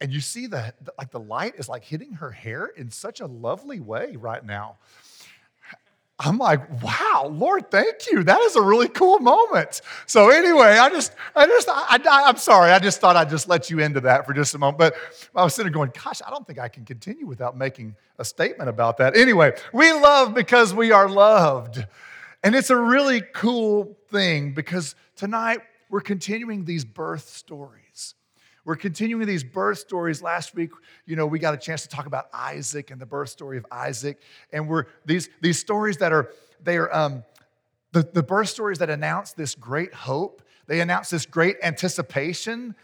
and 0.00 0.12
you 0.12 0.20
see 0.20 0.46
that 0.46 0.76
like 0.98 1.10
the 1.10 1.20
light 1.20 1.54
is 1.58 1.68
like 1.68 1.84
hitting 1.84 2.12
her 2.14 2.30
hair 2.30 2.66
in 2.76 2.90
such 2.90 3.20
a 3.20 3.26
lovely 3.26 3.80
way 3.80 4.16
right 4.16 4.44
now 4.44 4.76
i'm 6.18 6.38
like 6.38 6.82
wow 6.82 7.28
lord 7.30 7.70
thank 7.70 8.10
you 8.10 8.22
that 8.24 8.40
is 8.40 8.56
a 8.56 8.62
really 8.62 8.88
cool 8.88 9.18
moment 9.18 9.80
so 10.06 10.30
anyway 10.30 10.78
i 10.78 10.88
just 10.88 11.12
i 11.34 11.46
just 11.46 11.68
I, 11.68 11.98
I, 12.10 12.28
i'm 12.28 12.36
sorry 12.36 12.70
i 12.72 12.78
just 12.78 13.00
thought 13.00 13.16
i'd 13.16 13.30
just 13.30 13.48
let 13.48 13.70
you 13.70 13.78
into 13.78 14.00
that 14.00 14.26
for 14.26 14.32
just 14.32 14.54
a 14.54 14.58
moment 14.58 14.78
but 14.78 14.94
i 15.34 15.44
was 15.44 15.54
sitting 15.54 15.70
there 15.70 15.78
going 15.78 15.92
gosh 16.02 16.20
i 16.26 16.30
don't 16.30 16.46
think 16.46 16.58
i 16.58 16.68
can 16.68 16.84
continue 16.84 17.26
without 17.26 17.56
making 17.56 17.94
a 18.18 18.24
statement 18.24 18.68
about 18.68 18.96
that 18.98 19.16
anyway 19.16 19.52
we 19.72 19.92
love 19.92 20.34
because 20.34 20.74
we 20.74 20.92
are 20.92 21.08
loved 21.08 21.86
and 22.42 22.54
it's 22.54 22.70
a 22.70 22.76
really 22.76 23.22
cool 23.34 23.96
thing 24.10 24.52
because 24.52 24.94
tonight 25.16 25.60
we're 25.90 26.00
continuing 26.00 26.64
these 26.64 26.84
birth 26.84 27.28
stories 27.28 28.14
We're 28.64 28.76
continuing 28.76 29.26
these 29.26 29.42
birth 29.42 29.78
stories. 29.78 30.22
Last 30.22 30.54
week, 30.54 30.70
you 31.06 31.16
know, 31.16 31.26
we 31.26 31.38
got 31.38 31.54
a 31.54 31.56
chance 31.56 31.82
to 31.82 31.88
talk 31.88 32.06
about 32.06 32.26
Isaac 32.32 32.90
and 32.90 33.00
the 33.00 33.06
birth 33.06 33.30
story 33.30 33.56
of 33.56 33.66
Isaac. 33.70 34.20
And 34.52 34.68
we're 34.68 34.84
these, 35.06 35.28
these 35.40 35.58
stories 35.58 35.96
that 35.96 36.12
are, 36.12 36.30
they 36.62 36.76
are 36.76 36.94
um, 36.94 37.24
the, 37.92 38.02
the 38.02 38.22
birth 38.22 38.48
stories 38.48 38.78
that 38.78 38.90
announce 38.90 39.32
this 39.32 39.54
great 39.54 39.94
hope. 39.94 40.42
They 40.66 40.80
announce 40.80 41.10
this 41.10 41.26
great 41.26 41.56
anticipation. 41.62 42.74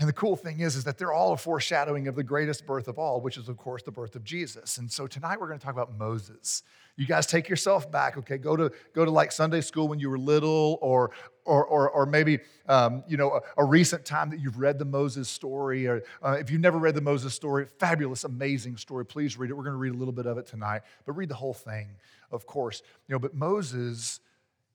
And 0.00 0.08
the 0.08 0.12
cool 0.12 0.36
thing 0.36 0.60
is, 0.60 0.76
is 0.76 0.84
that 0.84 0.96
they're 0.96 1.12
all 1.12 1.32
a 1.32 1.36
foreshadowing 1.36 2.06
of 2.06 2.14
the 2.14 2.22
greatest 2.22 2.64
birth 2.64 2.86
of 2.86 3.00
all, 3.00 3.20
which 3.20 3.36
is, 3.36 3.48
of 3.48 3.56
course, 3.56 3.82
the 3.82 3.90
birth 3.90 4.14
of 4.14 4.22
Jesus. 4.22 4.78
And 4.78 4.90
so 4.90 5.08
tonight 5.08 5.40
we're 5.40 5.48
going 5.48 5.58
to 5.58 5.64
talk 5.64 5.74
about 5.74 5.98
Moses. 5.98 6.62
You 6.94 7.04
guys 7.04 7.26
take 7.26 7.48
yourself 7.48 7.90
back, 7.90 8.16
okay? 8.16 8.38
Go 8.38 8.56
to 8.56 8.70
go 8.94 9.04
to 9.04 9.10
like 9.10 9.32
Sunday 9.32 9.60
school 9.60 9.88
when 9.88 9.98
you 9.98 10.08
were 10.08 10.18
little, 10.18 10.78
or 10.80 11.10
or 11.44 11.64
or, 11.64 11.90
or 11.90 12.06
maybe 12.06 12.38
um, 12.68 13.02
you 13.08 13.16
know 13.16 13.40
a, 13.56 13.62
a, 13.62 13.64
recent 13.64 14.04
time 14.04 14.30
that 14.30 14.40
you've 14.40 14.58
read 14.58 14.78
the 14.78 14.84
Moses 14.84 15.28
story, 15.28 15.88
or 15.88 16.02
uh, 16.24 16.36
if 16.38 16.50
you've 16.50 16.60
never 16.60 16.78
read 16.78 16.94
the 16.94 17.00
Moses 17.00 17.34
story, 17.34 17.66
fabulous, 17.78 18.22
amazing 18.22 18.76
story. 18.76 19.04
Please 19.04 19.36
read 19.36 19.50
it. 19.50 19.54
We're 19.54 19.64
going 19.64 19.74
to 19.74 19.78
read 19.78 19.94
a 19.94 19.98
little 19.98 20.12
bit 20.12 20.26
of 20.26 20.38
it 20.38 20.46
tonight, 20.46 20.82
but 21.06 21.12
read 21.12 21.28
the 21.28 21.34
whole 21.34 21.54
thing, 21.54 21.88
of 22.30 22.46
course. 22.46 22.82
You 23.08 23.14
know, 23.14 23.18
but 23.18 23.34
Moses 23.34 24.20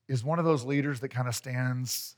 is 0.09 0.23
one 0.23 0.39
of 0.39 0.45
those 0.45 0.65
leaders 0.65 0.99
that 0.99 1.09
kind 1.09 1.27
of 1.29 1.35
stands 1.35 2.15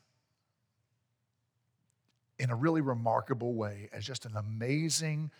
in 2.40 2.50
a 2.50 2.56
really 2.56 2.82
remarkable 2.82 3.54
way 3.54 3.90
as 3.94 4.04
just 4.04 4.26
an 4.26 4.36
amazing 4.36 5.32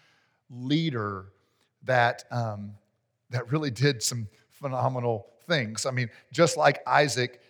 leader 0.50 1.26
that 1.84 2.24
um, 2.32 2.74
that 3.30 3.52
really 3.52 3.72
did 3.72 4.02
some 4.02 4.28
phenomenal 4.52 5.28
things. 5.48 5.86
I 5.86 5.92
mean, 5.92 6.10
just 6.32 6.58
like 6.58 6.82
Isaac, 6.88 7.42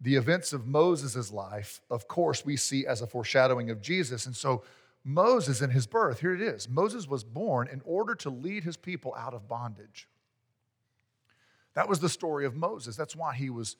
the 0.00 0.16
events 0.16 0.52
of 0.52 0.66
Moses' 0.66 1.32
life, 1.32 1.80
of 1.90 2.08
course, 2.08 2.44
we 2.44 2.56
see 2.56 2.86
as 2.86 3.02
a 3.02 3.06
foreshadowing 3.06 3.70
of 3.70 3.80
Jesus. 3.80 4.26
And 4.26 4.34
so, 4.34 4.64
Moses 5.04 5.60
in 5.60 5.70
his 5.70 5.86
birth, 5.86 6.20
here 6.20 6.34
it 6.34 6.40
is 6.40 6.68
Moses 6.68 7.06
was 7.06 7.24
born 7.24 7.68
in 7.70 7.82
order 7.84 8.14
to 8.16 8.30
lead 8.30 8.64
his 8.64 8.76
people 8.76 9.14
out 9.16 9.34
of 9.34 9.48
bondage. 9.48 10.08
That 11.74 11.88
was 11.88 12.00
the 12.00 12.08
story 12.08 12.46
of 12.46 12.54
Moses. 12.54 12.96
That's 12.96 13.16
why 13.16 13.34
he 13.34 13.50
was 13.50 13.76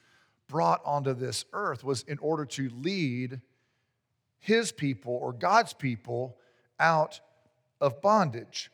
brought 0.49 0.83
onto 0.85 1.15
this 1.15 1.45
earth, 1.53 1.83
was 1.83 2.03
in 2.03 2.19
order 2.19 2.45
to 2.45 2.69
lead 2.71 3.41
his 4.45 4.73
people 4.73 5.19
or 5.23 5.33
God's 5.33 5.73
people 5.73 6.37
out 6.79 7.19
of 7.81 8.03
bondage. 8.03 8.71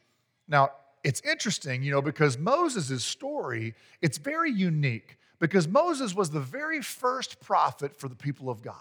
Now, 0.49 0.71
it's 1.05 1.21
interesting, 1.21 1.85
you 1.85 1.93
know, 1.93 2.03
because 2.03 2.37
Moses' 2.37 3.05
story, 3.05 3.75
it's 4.03 4.19
very 4.19 4.51
unique 4.51 5.17
because 5.39 5.69
Moses 5.69 6.13
was 6.13 6.31
the 6.31 6.41
very 6.41 6.83
first 6.83 7.41
prophet 7.41 7.97
for 7.97 8.09
the 8.09 8.17
people 8.17 8.51
of 8.51 8.63
God. 8.63 8.75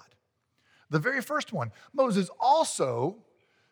The 0.89 0.97
very 0.97 1.21
first 1.21 1.53
one. 1.53 1.71
Moses 1.93 2.27
also 2.39 3.17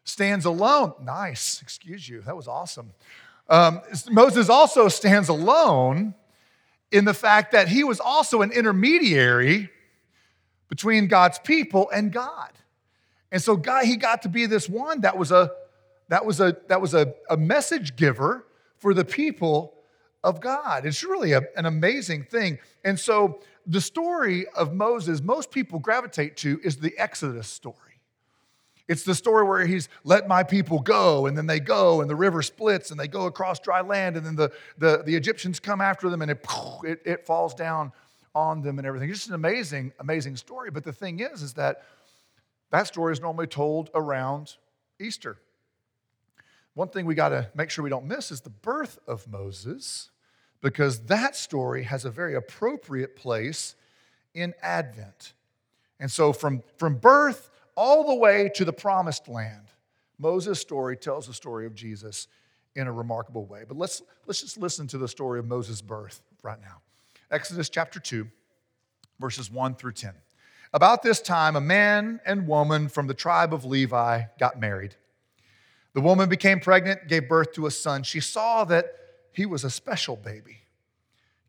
stands 0.04 0.46
alone. 0.46 0.94
Nice, 1.02 1.60
excuse 1.64 2.08
you, 2.08 2.22
that 2.22 2.36
was 2.36 2.48
awesome. 2.48 2.92
Um, 3.50 3.82
Moses 4.12 4.48
also 4.48 4.90
stands 4.90 5.28
alone 5.28 6.14
in 6.92 7.06
the 7.06 7.16
fact 7.16 7.52
that 7.54 7.68
he 7.68 7.84
was 7.84 8.00
also 8.00 8.44
an 8.44 8.52
intermediary 8.52 9.72
between 10.70 11.08
God's 11.08 11.40
people 11.40 11.90
and 11.90 12.12
God. 12.12 12.52
And 13.32 13.42
so 13.42 13.58
God, 13.58 13.86
he 13.86 13.98
got 13.98 14.22
to 14.24 14.30
be 14.30 14.46
this 14.46 14.70
one 14.70 15.02
that 15.02 15.18
was 15.18 15.32
a 15.32 15.52
that 16.10 16.26
was 16.26 16.40
a, 16.40 16.56
that 16.68 16.80
was 16.80 16.94
a, 16.94 17.14
a 17.30 17.38
message 17.38 17.96
giver 17.96 18.46
for 18.78 18.94
the 18.94 19.06
people 19.06 19.74
of 20.24 20.40
God. 20.40 20.86
It's 20.86 21.04
really 21.04 21.34
a, 21.34 21.42
an 21.56 21.66
amazing 21.66 22.24
thing. 22.24 22.60
And 22.84 23.00
so 23.00 23.42
the 23.66 23.82
story 23.82 24.48
of 24.56 24.74
Moses, 24.74 25.22
most 25.22 25.52
people 25.52 25.80
gravitate 25.80 26.38
to, 26.38 26.60
is 26.64 26.78
the 26.78 26.98
Exodus 26.98 27.48
story. 27.48 27.76
It's 28.88 29.04
the 29.04 29.16
story 29.16 29.44
where 29.44 29.66
he's 29.66 29.90
let 30.06 30.30
my 30.30 30.44
people 30.44 30.80
go, 30.80 31.26
and 31.26 31.38
then 31.38 31.46
they 31.46 31.60
go, 31.60 32.00
and 32.00 32.10
the 32.10 32.16
river 32.16 32.42
splits, 32.42 32.90
and 32.90 32.98
they 32.98 33.10
go 33.10 33.26
across 33.26 33.60
dry 33.60 33.82
land, 33.82 34.16
and 34.16 34.26
then 34.26 34.38
the, 34.38 34.50
the, 34.78 35.04
the 35.06 35.14
Egyptians 35.14 35.60
come 35.60 35.82
after 35.82 36.10
them, 36.10 36.22
and 36.22 36.32
it, 36.32 36.46
it, 36.86 37.02
it 37.04 37.26
falls 37.26 37.54
down 37.54 37.92
on 38.34 38.62
them 38.62 38.78
and 38.78 38.88
everything. 38.88 39.10
It's 39.10 39.20
just 39.20 39.30
an 39.30 39.36
amazing, 39.36 39.92
amazing 40.00 40.38
story. 40.38 40.72
But 40.72 40.86
the 40.86 40.94
thing 40.94 41.20
is, 41.20 41.42
is 41.42 41.54
that 41.56 41.84
that 42.72 42.88
story 42.88 43.14
is 43.14 43.22
normally 43.22 43.48
told 43.48 43.90
around 43.94 44.56
Easter. 45.00 45.38
One 46.74 46.90
thing 46.90 47.06
we 47.06 47.16
got 47.16 47.30
to 47.30 47.50
make 47.56 47.70
sure 47.70 47.84
we 47.84 47.90
don't 47.90 48.06
miss 48.06 48.32
is 48.32 48.42
the 48.42 48.50
birth 48.50 49.00
of 49.08 49.28
Moses, 49.28 50.12
because 50.62 51.00
that 51.06 51.36
story 51.36 51.84
has 51.84 52.06
a 52.06 52.12
very 52.12 52.36
appropriate 52.36 53.16
place 53.16 53.76
in 54.34 54.54
Advent. 54.62 55.34
And 56.00 56.12
so, 56.12 56.32
from, 56.34 56.62
from 56.78 56.96
birth 56.96 57.50
all 57.76 58.06
the 58.06 58.16
way 58.16 58.52
to 58.56 58.66
the 58.66 58.74
promised 58.74 59.28
land, 59.28 59.72
Moses' 60.20 60.60
story 60.60 60.98
tells 60.98 61.28
the 61.28 61.34
story 61.34 61.66
of 61.66 61.74
Jesus 61.74 62.28
in 62.76 62.88
a 62.88 62.92
remarkable 62.92 63.46
way. 63.46 63.64
But 63.68 63.78
let's, 63.78 64.04
let's 64.28 64.42
just 64.42 64.58
listen 64.58 64.88
to 64.88 64.98
the 64.98 65.08
story 65.08 65.40
of 65.40 65.48
Moses' 65.48 65.82
birth 65.82 66.22
right 66.44 66.60
now. 66.62 66.82
Exodus 67.32 67.70
chapter 67.70 68.00
2, 68.00 68.28
verses 69.20 69.50
1 69.52 69.76
through 69.76 69.94
10. 69.94 70.14
About 70.78 71.02
this 71.02 71.22
time, 71.22 71.56
a 71.56 71.60
man 71.60 72.20
and 72.24 72.48
woman 72.48 72.88
from 72.88 73.08
the 73.08 73.16
tribe 73.16 73.52
of 73.52 73.66
Levi 73.66 74.26
got 74.40 74.60
married. 74.60 74.94
The 75.96 76.02
woman 76.02 76.30
became 76.30 76.60
pregnant, 76.60 77.08
gave 77.08 77.28
birth 77.28 77.54
to 77.54 77.66
a 77.66 77.72
son. 77.72 78.04
She 78.04 78.20
saw 78.20 78.64
that 78.66 78.94
he 79.32 79.48
was 79.48 79.64
a 79.64 79.72
special 79.72 80.16
baby, 80.16 80.60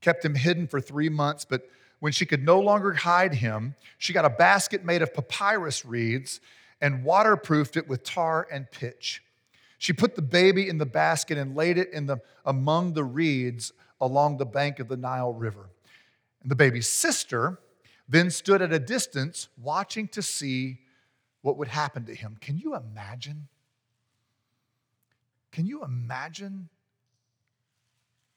kept 0.00 0.24
him 0.24 0.34
hidden 0.34 0.66
for 0.66 0.80
three 0.80 1.10
months, 1.10 1.44
but 1.44 1.68
when 1.98 2.10
she 2.10 2.24
could 2.24 2.42
no 2.42 2.58
longer 2.58 2.94
hide 2.94 3.34
him, 3.34 3.74
she 3.98 4.14
got 4.14 4.24
a 4.24 4.30
basket 4.30 4.82
made 4.82 5.02
of 5.02 5.12
papyrus 5.12 5.84
reeds 5.84 6.40
and 6.80 7.04
waterproofed 7.04 7.76
it 7.76 7.86
with 7.86 8.04
tar 8.04 8.48
and 8.50 8.70
pitch. 8.70 9.22
She 9.76 9.92
put 9.92 10.16
the 10.16 10.22
baby 10.22 10.70
in 10.70 10.78
the 10.78 10.86
basket 10.86 11.36
and 11.36 11.54
laid 11.54 11.76
it 11.76 11.92
in 11.92 12.06
the, 12.06 12.16
among 12.46 12.94
the 12.94 13.04
reeds 13.04 13.74
along 14.00 14.38
the 14.38 14.46
bank 14.46 14.80
of 14.80 14.88
the 14.88 14.96
Nile 14.96 15.34
River. 15.34 15.68
And 16.40 16.50
the 16.50 16.56
baby's 16.56 16.88
sister 16.88 17.58
then 18.08 18.30
stood 18.30 18.62
at 18.62 18.72
a 18.72 18.78
distance 18.78 19.48
watching 19.60 20.08
to 20.08 20.22
see 20.22 20.78
what 21.42 21.56
would 21.58 21.68
happen 21.68 22.04
to 22.06 22.14
him. 22.14 22.36
Can 22.40 22.58
you 22.58 22.74
imagine? 22.74 23.48
Can 25.52 25.66
you 25.66 25.84
imagine 25.84 26.68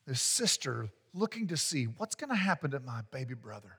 this 0.05 0.21
sister 0.21 0.89
looking 1.13 1.47
to 1.47 1.57
see 1.57 1.85
what's 1.85 2.15
going 2.15 2.29
to 2.29 2.35
happen 2.35 2.71
to 2.71 2.79
my 2.79 3.01
baby 3.11 3.33
brother? 3.33 3.77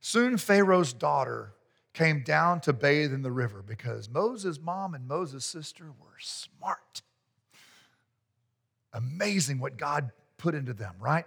Soon 0.00 0.36
Pharaoh's 0.36 0.92
daughter 0.92 1.52
came 1.92 2.22
down 2.22 2.60
to 2.60 2.72
bathe 2.72 3.12
in 3.12 3.22
the 3.22 3.30
river 3.30 3.62
because 3.62 4.08
Moses' 4.08 4.58
mom 4.60 4.94
and 4.94 5.06
Moses' 5.06 5.44
sister 5.44 5.86
were 6.00 6.18
smart. 6.18 7.02
Amazing 8.92 9.58
what 9.58 9.76
God 9.76 10.10
put 10.38 10.54
into 10.54 10.72
them, 10.72 10.94
right? 11.00 11.24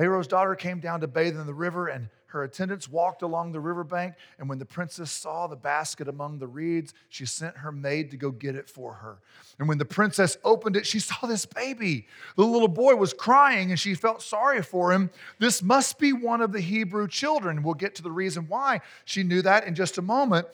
Pharaoh's 0.00 0.26
daughter 0.26 0.54
came 0.54 0.80
down 0.80 1.02
to 1.02 1.06
bathe 1.06 1.38
in 1.38 1.46
the 1.46 1.52
river, 1.52 1.88
and 1.88 2.08
her 2.28 2.42
attendants 2.44 2.88
walked 2.88 3.20
along 3.20 3.52
the 3.52 3.60
riverbank, 3.60 4.14
and 4.38 4.48
when 4.48 4.58
the 4.58 4.64
princess 4.64 5.10
saw 5.10 5.46
the 5.46 5.56
basket 5.56 6.08
among 6.08 6.38
the 6.38 6.46
reeds, 6.46 6.94
she 7.10 7.26
sent 7.26 7.54
her 7.58 7.70
maid 7.70 8.10
to 8.12 8.16
go 8.16 8.30
get 8.30 8.56
it 8.56 8.66
for 8.66 8.94
her. 8.94 9.18
And 9.58 9.68
when 9.68 9.76
the 9.76 9.84
princess 9.84 10.38
opened 10.42 10.76
it, 10.76 10.86
she 10.86 11.00
saw 11.00 11.26
this 11.26 11.44
baby. 11.44 12.06
The 12.36 12.46
little 12.46 12.66
boy 12.66 12.94
was 12.94 13.12
crying, 13.12 13.68
and 13.68 13.78
she 13.78 13.94
felt 13.94 14.22
sorry 14.22 14.62
for 14.62 14.90
him. 14.90 15.10
This 15.38 15.62
must 15.62 15.98
be 15.98 16.14
one 16.14 16.40
of 16.40 16.52
the 16.52 16.62
Hebrew 16.62 17.06
children. 17.06 17.62
We'll 17.62 17.74
get 17.74 17.94
to 17.96 18.02
the 18.02 18.10
reason 18.10 18.48
why 18.48 18.80
she 19.04 19.22
knew 19.22 19.42
that 19.42 19.66
in 19.66 19.74
just 19.74 19.98
a 19.98 20.02
moment. 20.02 20.48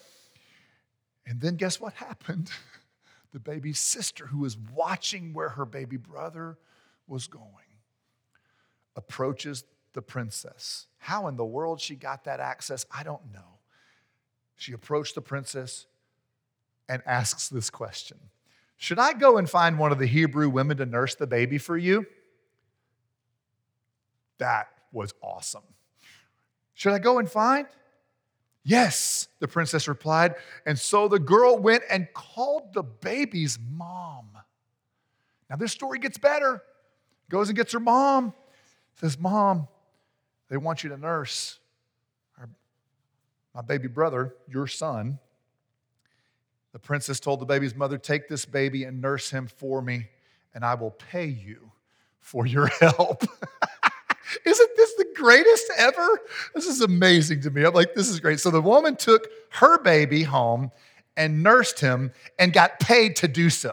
And 1.25 1.41
then 1.41 1.55
guess 1.55 1.81
what 1.81 1.93
happened? 1.93 2.51
The 3.33 3.41
baby's 3.41 3.79
sister, 3.79 4.27
who 4.27 4.39
was 4.39 4.57
watching 4.57 5.35
where 5.35 5.51
her 5.51 5.67
baby 5.67 5.99
brother 5.99 6.57
was 7.07 7.27
going, 7.27 7.66
approaches 8.97 9.65
the 9.93 10.03
princess. 10.03 10.87
How 10.99 11.29
in 11.29 11.37
the 11.37 11.45
world 11.45 11.81
she 11.81 11.95
got 11.95 12.25
that 12.25 12.41
access, 12.41 12.85
I 12.91 13.03
don't 13.03 13.33
know. 13.33 13.59
She 14.57 14.73
approached 14.73 15.15
the 15.15 15.21
princess 15.21 15.87
and 16.89 17.03
asks 17.07 17.49
this 17.49 17.71
question 17.71 18.19
Should 18.77 18.99
I 18.99 19.13
go 19.13 19.39
and 19.39 19.49
find 19.49 19.79
one 19.79 19.93
of 19.93 19.99
the 19.99 20.07
Hebrew 20.07 20.49
women 20.49 20.77
to 20.79 20.87
nurse 20.87 21.15
the 21.15 21.27
baby 21.27 21.59
for 21.59 21.77
you? 21.77 22.07
That 24.39 24.69
was 24.93 25.15
awesome. 25.23 25.63
Should 26.75 26.93
I 26.93 26.99
go 26.99 27.19
and 27.19 27.31
find? 27.31 27.67
Yes, 28.65 29.29
the 29.39 29.47
princess 29.47 29.87
replied. 29.87 30.35
And 30.67 30.79
so 30.79 31.07
the 31.07 31.21
girl 31.21 31.57
went 31.57 31.85
and 31.89 32.09
called 32.13 32.73
the 32.75 32.83
baby's 32.83 33.59
mom. 33.71 34.31
Now, 35.49 35.57
this 35.57 35.73
story 35.73 36.01
gets 36.01 36.19
better. 36.19 36.63
Goes 37.31 37.49
and 37.49 37.57
gets 37.57 37.73
her 37.73 37.81
mom. 37.81 38.35
Says, 39.01 39.19
Mom, 39.19 39.69
they 40.49 40.57
want 40.57 40.83
you 40.83 40.91
to 40.91 40.97
nurse 40.97 41.59
our, 42.39 42.49
my 43.55 43.63
baby 43.63 43.89
brother, 43.89 44.35
your 44.49 44.67
son. 44.67 45.19
The 46.73 46.79
princess 46.79 47.21
told 47.21 47.41
the 47.41 47.47
baby's 47.47 47.75
mother, 47.75 47.99
Take 47.99 48.29
this 48.29 48.45
baby 48.45 48.85
and 48.85 49.01
nurse 49.01 49.31
him 49.31 49.47
for 49.47 49.83
me, 49.83 50.09
and 50.55 50.65
I 50.65 50.75
will 50.75 50.91
pay 50.91 51.27
you 51.27 51.73
for 52.21 52.47
your 52.47 52.67
help. 52.81 53.23
Isn't 54.45 54.71
this 54.77 54.95
the 54.95 55.07
greatest 55.15 55.71
ever? 55.77 56.21
This 56.55 56.67
is 56.67 56.81
amazing 56.81 57.43
to 57.43 57.51
me. 57.51 57.65
I'm 57.65 57.75
like, 57.75 57.95
this 57.95 58.09
is 58.09 58.21
great. 58.21 58.41
So 58.41 58.51
the 58.51 58.61
woman 58.61 58.97
took 58.97 59.29
her 59.51 59.79
baby 59.83 60.23
home 60.23 60.71
and 61.17 61.43
nursed 61.43 61.81
him 61.81 62.13
and 62.39 62.53
got 62.53 62.81
paid 62.81 63.17
to 63.17 63.29
do 63.29 63.51
so. 63.51 63.73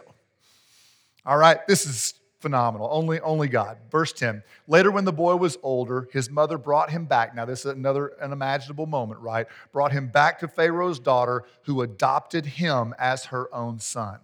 All 1.26 1.38
right, 1.38 1.66
this 1.68 1.86
is 1.86 2.14
phenomenal. 2.44 2.90
Only, 2.92 3.22
only 3.22 3.48
God. 3.48 3.78
Verse 3.90 4.12
10. 4.12 4.44
Later, 4.68 4.92
when 4.92 5.06
the 5.06 5.14
boy 5.14 5.38
was 5.38 5.58
older, 5.64 6.10
his 6.12 6.30
mother 6.30 6.58
brought 6.58 6.92
him 6.92 7.06
back. 7.06 7.34
Now, 7.34 7.46
this 7.46 7.62
is 7.62 7.72
another 7.72 8.12
unimaginable 8.22 8.86
moment, 8.86 9.22
right? 9.22 9.48
Brought 9.72 9.94
him 9.94 10.10
back 10.10 10.40
to 10.40 10.50
Pharaoh's 10.50 11.00
daughter, 11.00 11.46
who 11.64 11.82
adopted 11.82 12.46
him 12.46 12.94
as 13.00 13.26
her 13.28 13.52
own 13.56 13.80
son. 13.80 14.20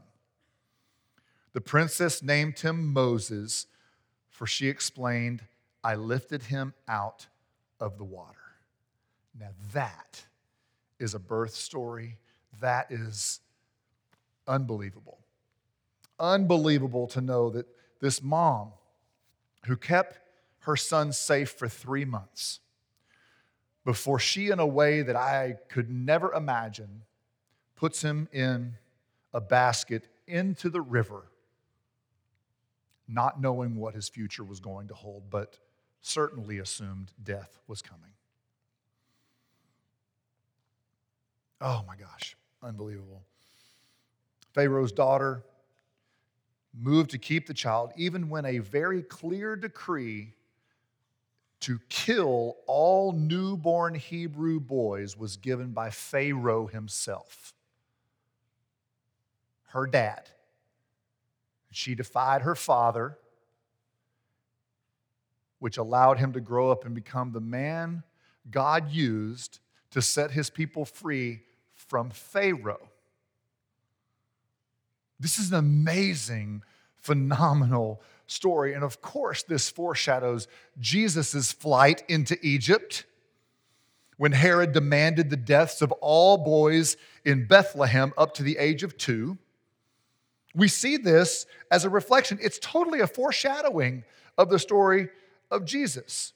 The 1.54 1.62
princess 1.62 2.22
named 2.22 2.60
him 2.60 2.92
Moses, 2.92 3.68
for 4.30 4.46
she 4.46 4.68
explained, 4.68 5.42
I 5.82 5.96
lifted 5.96 6.44
him 6.44 6.74
out 6.90 7.28
of 7.80 7.98
the 7.98 8.04
water. 8.04 8.36
Now, 9.40 9.52
that 9.72 10.26
is 11.00 11.14
a 11.14 11.20
birth 11.20 11.56
story. 11.56 12.18
That 12.60 12.92
is 12.92 13.40
unbelievable. 14.46 15.20
Unbelievable 16.20 17.08
to 17.08 17.22
know 17.22 17.50
that 17.52 17.66
this 18.00 18.22
mom 18.22 18.72
who 19.66 19.76
kept 19.76 20.20
her 20.60 20.76
son 20.76 21.12
safe 21.12 21.52
for 21.52 21.68
three 21.68 22.06
months 22.06 22.60
before 23.86 24.20
she, 24.20 24.50
in 24.50 24.60
a 24.60 24.68
way 24.68 25.02
that 25.02 25.16
I 25.16 25.56
could 25.70 25.90
never 25.90 26.34
imagine, 26.34 27.04
puts 27.76 28.02
him 28.02 28.28
in 28.32 28.76
a 29.34 29.42
basket 29.42 30.08
into 30.28 30.70
the 30.70 30.82
river, 30.82 31.24
not 33.08 33.42
knowing 33.42 33.76
what 33.76 33.96
his 33.96 34.10
future 34.10 34.44
was 34.44 34.60
going 34.60 34.90
to 34.90 34.94
hold, 34.94 35.30
but 35.30 35.58
certainly 36.02 36.60
assumed 36.60 37.12
death 37.24 37.58
was 37.68 37.82
coming. 37.82 38.12
Oh 41.62 41.84
my 41.88 41.96
gosh, 41.96 42.38
unbelievable. 42.62 43.24
Pharaoh's 44.54 44.92
daughter 44.92 45.44
moved 46.78 47.12
to 47.12 47.18
keep 47.18 47.48
the 47.48 47.54
child, 47.54 47.92
even 47.96 48.30
when 48.30 48.46
a 48.46 48.60
very 48.60 49.02
clear 49.02 49.56
decree 49.56 50.34
to 51.62 51.80
kill 51.90 52.58
all 52.68 53.12
newborn 53.12 53.96
Hebrew 53.96 54.60
boys 54.60 55.18
was 55.18 55.38
given 55.38 55.72
by 55.72 55.90
Pharaoh 55.90 56.68
himself, 56.68 57.54
her 59.70 59.86
dad. 59.86 60.30
She 61.72 61.96
defied 61.96 62.44
her 62.44 62.56
father, 62.56 63.18
which 65.60 65.78
allowed 65.78 66.18
him 66.18 66.34
to 66.34 66.40
grow 66.40 66.72
up 66.72 66.86
and 66.86 66.96
become 66.96 67.32
the 67.32 67.42
man 67.42 68.04
God 68.50 68.90
used 68.90 69.60
to 69.92 70.02
set 70.02 70.32
his 70.32 70.50
people 70.50 70.86
free 70.86 71.42
from 71.74 72.10
Pharaoh. 72.10 72.90
This 75.20 75.38
is 75.38 75.52
an 75.52 75.58
amazing, 75.58 76.64
phenomenal 76.98 78.02
story. 78.28 78.74
And 78.74 78.84
of 78.84 79.02
course, 79.02 79.44
this 79.44 79.70
foreshadows 79.70 80.48
Jesus' 80.80 81.52
flight 81.52 82.04
into 82.08 82.38
Egypt 82.42 83.06
when 84.18 84.32
Herod 84.34 84.74
demanded 84.74 85.30
the 85.30 85.38
deaths 85.38 85.82
of 85.82 85.92
all 85.94 86.38
boys 86.38 86.98
in 87.26 87.48
Bethlehem 87.48 88.14
up 88.18 88.34
to 88.36 88.44
the 88.44 88.58
age 88.58 88.84
of 88.84 88.98
two. 88.98 89.38
We 90.56 90.68
see 90.68 90.98
this 90.98 91.46
as 91.72 91.86
a 91.86 91.90
reflection, 91.90 92.40
it's 92.42 92.60
totally 92.60 93.00
a 93.00 93.08
foreshadowing 93.08 94.04
of 94.38 94.50
the 94.50 94.60
story 94.60 95.10
of 95.52 95.66
Jesus. 95.66 96.34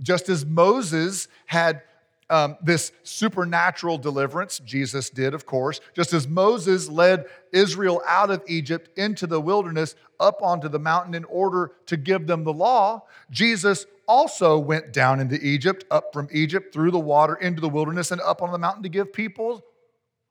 Just 0.00 0.28
as 0.28 0.46
Moses 0.46 1.28
had 1.46 1.82
um, 2.30 2.56
this 2.62 2.92
supernatural 3.02 3.98
deliverance. 3.98 4.60
Jesus 4.64 5.10
did, 5.10 5.34
of 5.34 5.46
course. 5.46 5.80
Just 5.94 6.12
as 6.12 6.28
Moses 6.28 6.88
led 6.88 7.26
Israel 7.52 8.02
out 8.06 8.30
of 8.30 8.42
Egypt 8.46 8.96
into 8.98 9.26
the 9.26 9.40
wilderness 9.40 9.94
up 10.20 10.42
onto 10.42 10.68
the 10.68 10.78
mountain 10.78 11.14
in 11.14 11.24
order 11.24 11.72
to 11.86 11.96
give 11.96 12.26
them 12.26 12.44
the 12.44 12.52
law, 12.52 13.02
Jesus 13.30 13.86
also 14.06 14.58
went 14.58 14.92
down 14.92 15.20
into 15.20 15.36
Egypt, 15.44 15.84
up 15.90 16.12
from 16.12 16.28
Egypt 16.32 16.72
through 16.72 16.90
the 16.90 16.98
water 16.98 17.34
into 17.36 17.60
the 17.60 17.68
wilderness 17.68 18.10
and 18.10 18.20
up 18.22 18.42
on 18.42 18.52
the 18.52 18.58
mountain 18.58 18.82
to 18.82 18.88
give 18.88 19.12
people 19.12 19.64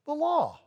the 0.06 0.14
law. 0.14 0.60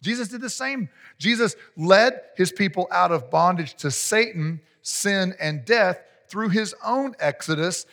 Jesus 0.00 0.28
did 0.28 0.40
the 0.40 0.50
same. 0.50 0.88
Jesus 1.18 1.56
led 1.76 2.20
his 2.36 2.52
people 2.52 2.88
out 2.90 3.10
of 3.10 3.30
bondage 3.30 3.74
to 3.74 3.90
Satan, 3.90 4.60
sin, 4.82 5.34
and 5.40 5.64
death 5.64 6.00
through 6.28 6.50
his 6.50 6.74
own 6.84 7.14
exodus 7.18 7.86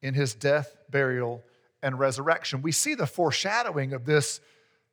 in 0.00 0.14
his 0.14 0.34
death, 0.34 0.76
burial, 0.90 1.42
and 1.82 1.98
resurrection. 1.98 2.62
We 2.62 2.72
see 2.72 2.94
the 2.94 3.06
foreshadowing 3.06 3.92
of 3.92 4.04
this 4.04 4.40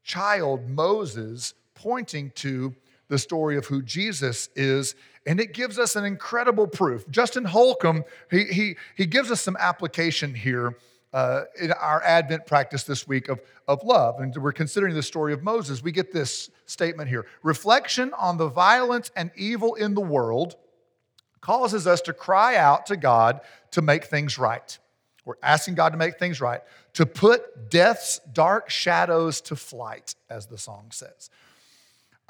child, 0.04 0.70
Moses, 0.70 1.54
pointing 1.74 2.32
to 2.36 2.76
the 3.08 3.18
story 3.18 3.58
of 3.58 3.66
who 3.66 3.82
Jesus 3.82 4.50
is, 4.56 4.96
and 5.26 5.40
it 5.40 5.54
gives 5.54 5.78
us 5.78 5.96
an 5.96 6.06
incredible 6.06 6.68
proof. 6.68 7.10
Justin 7.10 7.46
Holcomb, 7.46 8.04
he, 8.32 8.46
he, 8.46 8.76
he 8.96 9.06
gives 9.06 9.32
us 9.32 9.42
some 9.42 9.58
application 9.60 10.34
here 10.34 10.78
uh, 11.14 11.46
in 11.60 11.72
our 11.72 12.04
Advent 12.04 12.46
practice 12.46 12.84
this 12.84 13.08
week 13.08 13.30
of, 13.30 13.40
of 13.68 13.82
love. 13.84 14.20
And 14.20 14.36
we're 14.36 14.52
considering 14.52 14.94
the 14.94 15.04
story 15.04 15.34
of 15.34 15.44
Moses. 15.44 15.82
We 15.82 15.92
get 15.92 16.12
this 16.12 16.50
statement 16.66 17.10
here 17.10 17.26
Reflection 17.42 18.12
on 18.18 18.38
the 18.38 18.50
violence 18.50 19.12
and 19.16 19.32
evil 19.36 19.76
in 19.76 19.94
the 19.94 20.02
world 20.02 20.56
causes 21.40 21.88
us 21.88 22.02
to 22.02 22.12
cry 22.12 22.58
out 22.58 22.88
to 22.88 22.98
God 22.98 23.40
to 23.72 23.82
make 23.82 24.06
things 24.06 24.38
right. 24.38 24.78
We're 25.26 25.36
asking 25.42 25.76
God 25.76 25.90
to 25.90 25.98
make 25.98 26.20
things 26.20 26.40
right, 26.40 26.62
to 26.94 27.06
put 27.06 27.70
death's 27.70 28.20
dark 28.32 28.70
shadows 28.70 29.42
to 29.42 29.56
flight, 29.56 30.16
as 30.30 30.46
the 30.46 30.58
song 30.58 30.88
says. 30.92 31.30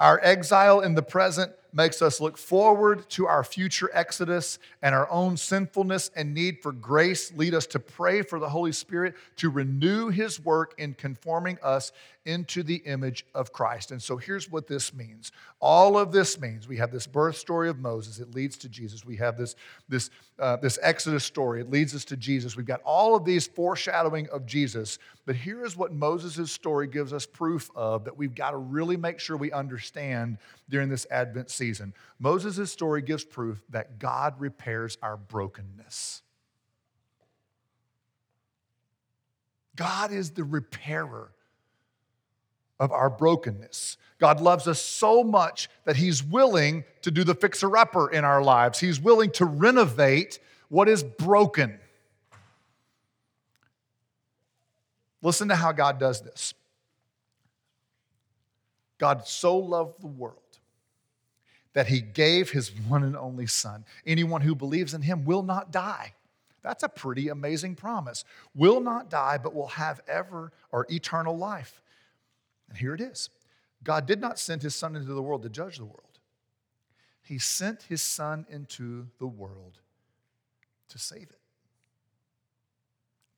Our 0.00 0.20
exile 0.22 0.80
in 0.80 0.94
the 0.94 1.02
present 1.02 1.52
makes 1.72 2.00
us 2.00 2.20
look 2.20 2.36
forward 2.38 3.08
to 3.10 3.26
our 3.26 3.44
future 3.44 3.90
exodus, 3.92 4.58
and 4.82 4.94
our 4.94 5.10
own 5.10 5.36
sinfulness 5.36 6.10
and 6.16 6.34
need 6.34 6.62
for 6.62 6.72
grace 6.72 7.32
lead 7.34 7.54
us 7.54 7.66
to 7.66 7.78
pray 7.78 8.22
for 8.22 8.38
the 8.38 8.48
Holy 8.48 8.72
Spirit 8.72 9.14
to 9.36 9.50
renew 9.50 10.08
His 10.08 10.38
work 10.38 10.74
in 10.78 10.94
conforming 10.94 11.58
us 11.62 11.92
into 12.26 12.62
the 12.62 12.76
image 12.76 13.24
of 13.34 13.52
Christ. 13.52 13.90
And 13.90 14.02
so 14.02 14.16
here's 14.16 14.50
what 14.50 14.66
this 14.66 14.92
means. 14.92 15.32
All 15.60 15.96
of 15.96 16.12
this 16.12 16.40
means 16.40 16.66
we 16.66 16.78
have 16.78 16.90
this 16.90 17.06
birth 17.06 17.36
story 17.36 17.68
of 17.68 17.78
Moses, 17.78 18.18
it 18.18 18.34
leads 18.34 18.56
to 18.58 18.68
Jesus. 18.68 19.04
We 19.04 19.16
have 19.16 19.38
this, 19.38 19.54
this, 19.88 20.10
uh, 20.38 20.56
this 20.56 20.78
Exodus 20.82 21.24
story, 21.24 21.60
it 21.60 21.70
leads 21.70 21.94
us 21.94 22.04
to 22.06 22.16
Jesus. 22.16 22.56
We've 22.56 22.66
got 22.66 22.82
all 22.82 23.16
of 23.16 23.24
these 23.24 23.46
foreshadowing 23.46 24.28
of 24.28 24.44
Jesus. 24.44 24.98
But 25.24 25.36
here 25.36 25.64
is 25.64 25.76
what 25.76 25.92
Moses' 25.92 26.52
story 26.52 26.86
gives 26.86 27.12
us 27.12 27.24
proof 27.24 27.70
of 27.74 28.04
that 28.04 28.16
we've 28.16 28.34
got 28.34 28.50
to 28.50 28.58
really 28.58 28.96
make 28.96 29.18
sure 29.18 29.36
we 29.36 29.52
understand 29.52 30.38
during 30.68 30.88
this 30.88 31.06
Advent 31.10 31.50
season. 31.50 31.94
Moses' 32.18 32.70
story 32.70 33.00
gives 33.02 33.24
proof 33.24 33.62
that 33.70 33.98
God 33.98 34.34
repairs 34.38 34.98
our 35.02 35.16
brokenness. 35.16 36.22
God 39.74 40.10
is 40.10 40.30
the 40.30 40.44
repairer 40.44 41.32
of 42.78 42.92
our 42.92 43.10
brokenness. 43.10 43.96
God 44.18 44.40
loves 44.40 44.66
us 44.66 44.80
so 44.80 45.22
much 45.22 45.68
that 45.84 45.96
He's 45.96 46.22
willing 46.22 46.84
to 47.02 47.10
do 47.10 47.24
the 47.24 47.34
fixer 47.34 47.76
upper 47.76 48.10
in 48.10 48.24
our 48.24 48.42
lives. 48.42 48.78
He's 48.78 49.00
willing 49.00 49.30
to 49.32 49.44
renovate 49.44 50.38
what 50.68 50.88
is 50.88 51.02
broken. 51.02 51.78
Listen 55.22 55.48
to 55.48 55.56
how 55.56 55.72
God 55.72 55.98
does 55.98 56.22
this. 56.22 56.54
God 58.98 59.26
so 59.26 59.58
loved 59.58 60.00
the 60.00 60.06
world 60.06 60.38
that 61.74 61.88
He 61.88 62.00
gave 62.00 62.50
His 62.50 62.70
one 62.88 63.02
and 63.02 63.16
only 63.16 63.46
Son. 63.46 63.84
Anyone 64.06 64.40
who 64.40 64.54
believes 64.54 64.94
in 64.94 65.02
Him 65.02 65.24
will 65.24 65.42
not 65.42 65.70
die. 65.70 66.14
That's 66.62 66.82
a 66.82 66.88
pretty 66.88 67.28
amazing 67.28 67.76
promise. 67.76 68.24
Will 68.54 68.80
not 68.80 69.10
die, 69.10 69.38
but 69.38 69.54
will 69.54 69.68
have 69.68 70.00
ever 70.08 70.52
or 70.72 70.86
eternal 70.90 71.36
life. 71.36 71.82
And 72.68 72.78
here 72.78 72.94
it 72.94 73.00
is 73.00 73.30
God 73.82 74.06
did 74.06 74.20
not 74.20 74.38
send 74.38 74.62
his 74.62 74.74
son 74.74 74.96
into 74.96 75.12
the 75.12 75.22
world 75.22 75.42
to 75.42 75.48
judge 75.48 75.78
the 75.78 75.84
world, 75.84 76.18
he 77.22 77.38
sent 77.38 77.82
his 77.84 78.02
son 78.02 78.46
into 78.48 79.06
the 79.18 79.26
world 79.26 79.78
to 80.88 80.98
save 80.98 81.22
it 81.22 81.40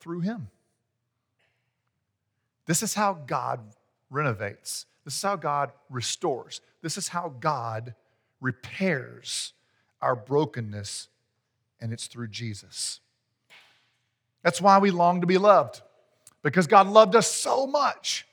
through 0.00 0.20
him. 0.20 0.48
This 2.66 2.82
is 2.82 2.94
how 2.94 3.14
God 3.14 3.60
renovates. 4.10 4.86
This 5.04 5.16
is 5.16 5.22
how 5.22 5.36
God 5.36 5.72
restores. 5.88 6.60
This 6.82 6.98
is 6.98 7.08
how 7.08 7.34
God 7.40 7.94
repairs 8.40 9.54
our 10.02 10.14
brokenness, 10.14 11.08
and 11.80 11.92
it's 11.92 12.06
through 12.06 12.28
Jesus. 12.28 13.00
That's 14.42 14.60
why 14.60 14.78
we 14.78 14.90
long 14.90 15.22
to 15.22 15.26
be 15.26 15.38
loved, 15.38 15.80
because 16.42 16.66
God 16.66 16.86
loved 16.86 17.16
us 17.16 17.26
so 17.26 17.66
much 17.66 18.26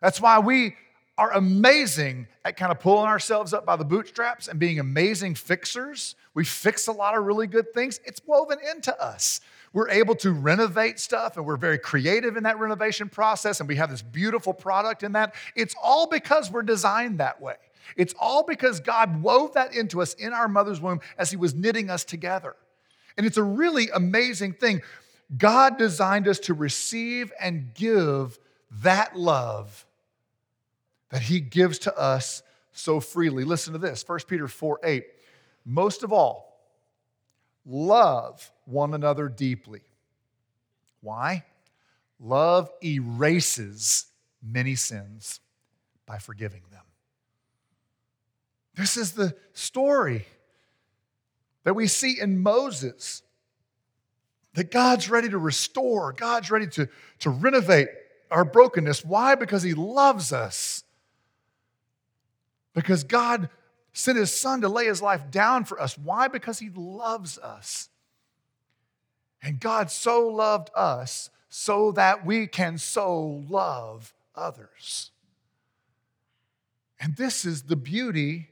that's 0.00 0.20
why 0.20 0.38
we 0.38 0.74
are 1.18 1.32
amazing 1.32 2.28
at 2.44 2.56
kind 2.56 2.70
of 2.70 2.78
pulling 2.78 3.06
ourselves 3.06 3.52
up 3.52 3.66
by 3.66 3.74
the 3.74 3.84
bootstraps 3.84 4.46
and 4.46 4.60
being 4.60 4.78
amazing 4.78 5.34
fixers. 5.34 6.14
We 6.32 6.44
fix 6.44 6.86
a 6.86 6.92
lot 6.92 7.16
of 7.16 7.24
really 7.24 7.48
good 7.48 7.74
things. 7.74 8.00
It's 8.04 8.20
woven 8.24 8.58
into 8.74 8.96
us. 9.02 9.40
we're 9.72 9.90
able 9.90 10.14
to 10.14 10.32
renovate 10.32 10.98
stuff 10.98 11.36
and 11.36 11.44
we're 11.44 11.56
very 11.56 11.78
creative 11.78 12.36
in 12.36 12.44
that 12.44 12.58
renovation 12.58 13.08
process 13.08 13.60
and 13.60 13.68
we 13.68 13.76
have 13.76 13.90
this 13.90 14.00
beautiful 14.00 14.54
product 14.54 15.02
in 15.02 15.12
that, 15.12 15.34
it's 15.54 15.74
all 15.82 16.06
because 16.06 16.50
we're 16.50 16.62
designed 16.62 17.18
that 17.18 17.40
way. 17.40 17.56
It's 17.96 18.14
all 18.18 18.44
because 18.44 18.80
God 18.80 19.22
wove 19.22 19.54
that 19.54 19.74
into 19.74 20.00
us 20.00 20.14
in 20.14 20.32
our 20.32 20.48
mother's 20.48 20.80
womb 20.80 21.00
as 21.18 21.30
He 21.30 21.36
was 21.36 21.54
knitting 21.54 21.90
us 21.90 22.04
together. 22.04 22.56
And 23.16 23.26
it's 23.26 23.36
a 23.36 23.42
really 23.42 23.90
amazing 23.90 24.54
thing. 24.54 24.82
God 25.36 25.76
designed 25.76 26.28
us 26.28 26.38
to 26.40 26.54
receive 26.54 27.32
and 27.40 27.74
give 27.74 28.38
that 28.82 29.16
love 29.16 29.84
that 31.10 31.22
He 31.22 31.40
gives 31.40 31.78
to 31.80 31.96
us 31.96 32.42
so 32.72 33.00
freely. 33.00 33.44
Listen 33.44 33.72
to 33.72 33.78
this 33.78 34.06
1 34.06 34.20
Peter 34.26 34.48
4 34.48 34.80
8. 34.82 35.04
Most 35.64 36.02
of 36.02 36.12
all, 36.12 36.60
love 37.66 38.50
one 38.64 38.94
another 38.94 39.28
deeply. 39.28 39.80
Why? 41.00 41.44
Love 42.20 42.70
erases 42.82 44.06
many 44.42 44.74
sins 44.74 45.40
by 46.06 46.18
forgiving 46.18 46.62
them. 46.70 46.82
This 48.74 48.96
is 48.96 49.12
the 49.12 49.36
story 49.52 50.26
that 51.64 51.74
we 51.74 51.86
see 51.86 52.18
in 52.20 52.42
Moses 52.42 53.22
that 54.54 54.70
God's 54.70 55.10
ready 55.10 55.28
to 55.28 55.38
restore, 55.38 56.12
God's 56.12 56.50
ready 56.50 56.66
to, 56.68 56.88
to 57.20 57.30
renovate 57.30 57.88
our 58.30 58.44
brokenness. 58.44 59.04
Why? 59.04 59.34
Because 59.34 59.62
He 59.62 59.74
loves 59.74 60.32
us. 60.32 60.84
Because 62.78 63.02
God 63.02 63.48
sent 63.92 64.18
His 64.18 64.32
Son 64.32 64.60
to 64.60 64.68
lay 64.68 64.86
His 64.86 65.02
life 65.02 65.32
down 65.32 65.64
for 65.64 65.82
us. 65.82 65.98
Why? 65.98 66.28
Because 66.28 66.60
He 66.60 66.70
loves 66.70 67.36
us. 67.36 67.88
And 69.42 69.58
God 69.58 69.90
so 69.90 70.28
loved 70.28 70.70
us 70.76 71.28
so 71.48 71.90
that 71.90 72.24
we 72.24 72.46
can 72.46 72.78
so 72.78 73.44
love 73.48 74.14
others. 74.32 75.10
And 77.00 77.16
this 77.16 77.44
is 77.44 77.64
the 77.64 77.74
beauty 77.74 78.46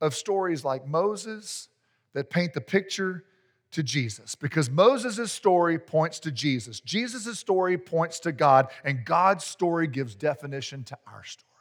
of 0.00 0.14
stories 0.14 0.64
like 0.64 0.86
Moses 0.86 1.68
that 2.12 2.30
paint 2.30 2.54
the 2.54 2.60
picture 2.60 3.24
to 3.72 3.82
Jesus 3.82 4.36
because 4.36 4.70
Moses' 4.70 5.32
story 5.32 5.76
points 5.80 6.20
to 6.20 6.30
Jesus. 6.30 6.78
Jesus' 6.78 7.40
story 7.40 7.76
points 7.78 8.20
to 8.20 8.30
God, 8.30 8.68
and 8.84 9.04
God's 9.04 9.42
story 9.42 9.88
gives 9.88 10.14
definition 10.14 10.84
to 10.84 10.98
our 11.12 11.24
story. 11.24 11.55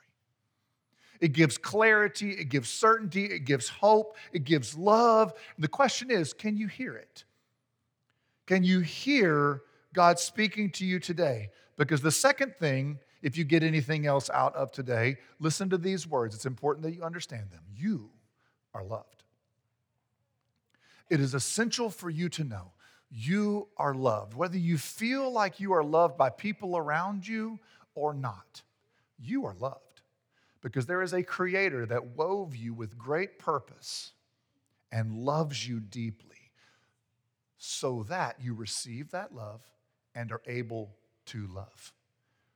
It 1.22 1.30
gives 1.30 1.58
clarity, 1.58 2.32
it 2.32 2.50
gives 2.50 2.70
certainty, 2.70 3.26
it 3.26 3.46
gives 3.46 3.70
hope, 3.70 4.16
it 4.34 4.44
gives 4.44 4.76
love. 4.76 5.34
And 5.56 5.64
the 5.64 5.70
question 5.70 6.12
is 6.12 6.34
can 6.34 6.58
you 6.58 6.68
hear 6.68 6.96
it? 6.96 7.24
Can 8.46 8.64
you 8.64 8.82
hear 8.82 9.62
God 9.94 10.20
speaking 10.20 10.70
to 10.72 10.86
you 10.86 11.00
today? 11.00 11.50
Because 11.78 12.02
the 12.02 12.12
second 12.12 12.56
thing, 12.56 13.00
if 13.22 13.38
you 13.38 13.44
get 13.44 13.64
anything 13.64 14.06
else 14.06 14.30
out 14.30 14.56
of 14.56 14.72
today, 14.72 15.18
listen 15.40 15.70
to 15.70 15.78
these 15.78 16.08
words. 16.08 16.36
It's 16.36 16.46
important 16.46 16.84
that 16.84 16.94
you 16.94 17.04
understand 17.04 17.50
them. 17.52 17.64
You 17.76 18.12
are 18.74 18.84
loved. 18.84 19.24
It 21.10 21.20
is 21.20 21.34
essential 21.34 21.90
for 21.90 22.10
you 22.10 22.30
to 22.30 22.44
know 22.44 22.72
you 23.12 23.68
are 23.78 23.94
loved, 23.94 24.34
whether 24.34 24.58
you 24.58 24.78
feel 24.78 25.32
like 25.32 25.60
you 25.60 25.74
are 25.74 25.84
loved 25.84 26.18
by 26.18 26.30
people 26.30 26.76
around 26.76 27.28
you 27.28 27.60
or 27.94 28.14
not. 28.14 28.62
You 29.18 29.46
are 29.46 29.56
loved 29.60 29.85
because 30.66 30.88
there 30.88 31.04
is 31.04 31.14
a 31.14 31.22
creator 31.22 31.86
that 31.86 32.18
wove 32.18 32.56
you 32.56 32.74
with 32.74 32.98
great 32.98 33.38
purpose 33.38 34.14
and 34.92 35.14
loves 35.14 35.70
you 35.70 35.80
deeply 35.80 36.50
so 37.60 38.02
that 38.10 38.38
you 38.42 38.56
receive 38.56 39.12
that 39.12 39.32
love 39.32 39.62
and 40.16 40.32
are 40.32 40.42
able 40.48 40.90
to 41.28 41.46
love. 41.54 41.94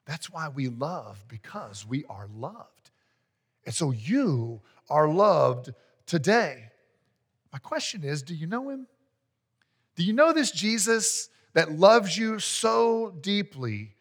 That's 0.08 0.28
why 0.28 0.50
we 0.50 0.70
love 0.70 1.24
because 1.28 1.86
we 1.86 2.04
are 2.10 2.28
loved. 2.34 2.90
And 3.68 3.76
so 3.76 3.92
you 3.92 4.62
are 4.90 5.08
loved 5.08 5.70
today. 6.08 6.72
My 7.54 7.60
question 7.60 8.04
is 8.04 8.24
do 8.24 8.34
you 8.34 8.48
know 8.48 8.70
him? 8.70 8.88
Do 9.96 10.04
you 10.04 10.14
know 10.14 10.34
this 10.34 10.50
Jesus 10.50 11.30
that 11.54 11.74
loves 11.74 12.18
you 12.18 12.40
so 12.40 13.14
deeply? 13.22 13.94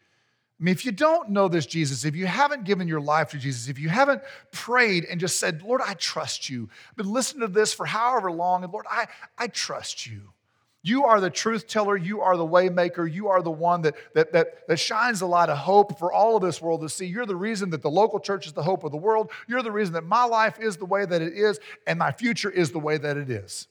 I 0.59 0.63
mean, 0.63 0.73
if 0.73 0.85
you 0.85 0.91
don't 0.91 1.29
know 1.29 1.47
this 1.47 1.65
Jesus, 1.65 2.03
if 2.03 2.15
you 2.15 2.25
haven't 2.25 2.65
given 2.65 2.87
your 2.87 2.99
life 2.99 3.29
to 3.31 3.37
Jesus, 3.37 3.69
if 3.69 3.79
you 3.79 3.87
haven't 3.87 4.21
prayed 4.51 5.05
and 5.05 5.19
just 5.19 5.39
said, 5.39 5.61
Lord, 5.61 5.81
I 5.85 5.93
trust 5.93 6.49
you, 6.49 6.69
I've 6.89 6.97
been 6.97 7.13
listening 7.13 7.41
to 7.41 7.47
this 7.47 7.73
for 7.73 7.85
however 7.85 8.29
long, 8.29 8.63
and 8.63 8.73
Lord, 8.73 8.85
I, 8.89 9.07
I 9.37 9.47
trust 9.47 10.05
you. 10.05 10.33
You 10.81 11.05
are 11.05 11.19
the 11.19 11.29
truth 11.29 11.67
teller. 11.67 11.97
You 11.97 12.21
are 12.21 12.37
the 12.37 12.47
waymaker. 12.47 13.11
You 13.11 13.27
are 13.27 13.41
the 13.41 13.51
one 13.51 13.81
that, 13.81 13.95
that, 14.13 14.31
that, 14.31 14.67
that 14.67 14.79
shines 14.79 15.21
a 15.21 15.25
light 15.25 15.49
of 15.49 15.57
hope 15.57 15.99
for 15.99 16.11
all 16.11 16.37
of 16.37 16.41
this 16.41 16.61
world 16.61 16.81
to 16.81 16.89
see. 16.89 17.05
You're 17.05 17.25
the 17.25 17.35
reason 17.35 17.69
that 17.71 17.81
the 17.81 17.91
local 17.91 18.19
church 18.19 18.47
is 18.47 18.53
the 18.53 18.63
hope 18.63 18.85
of 18.85 18.91
the 18.91 18.97
world. 18.97 19.29
You're 19.47 19.61
the 19.61 19.71
reason 19.71 19.93
that 19.95 20.05
my 20.05 20.23
life 20.23 20.57
is 20.59 20.77
the 20.77 20.85
way 20.85 21.05
that 21.05 21.21
it 21.21 21.33
is 21.33 21.59
and 21.85 21.99
my 21.99 22.13
future 22.13 22.49
is 22.49 22.71
the 22.71 22.79
way 22.79 22.97
that 22.97 23.17
it 23.17 23.29
is. 23.29 23.67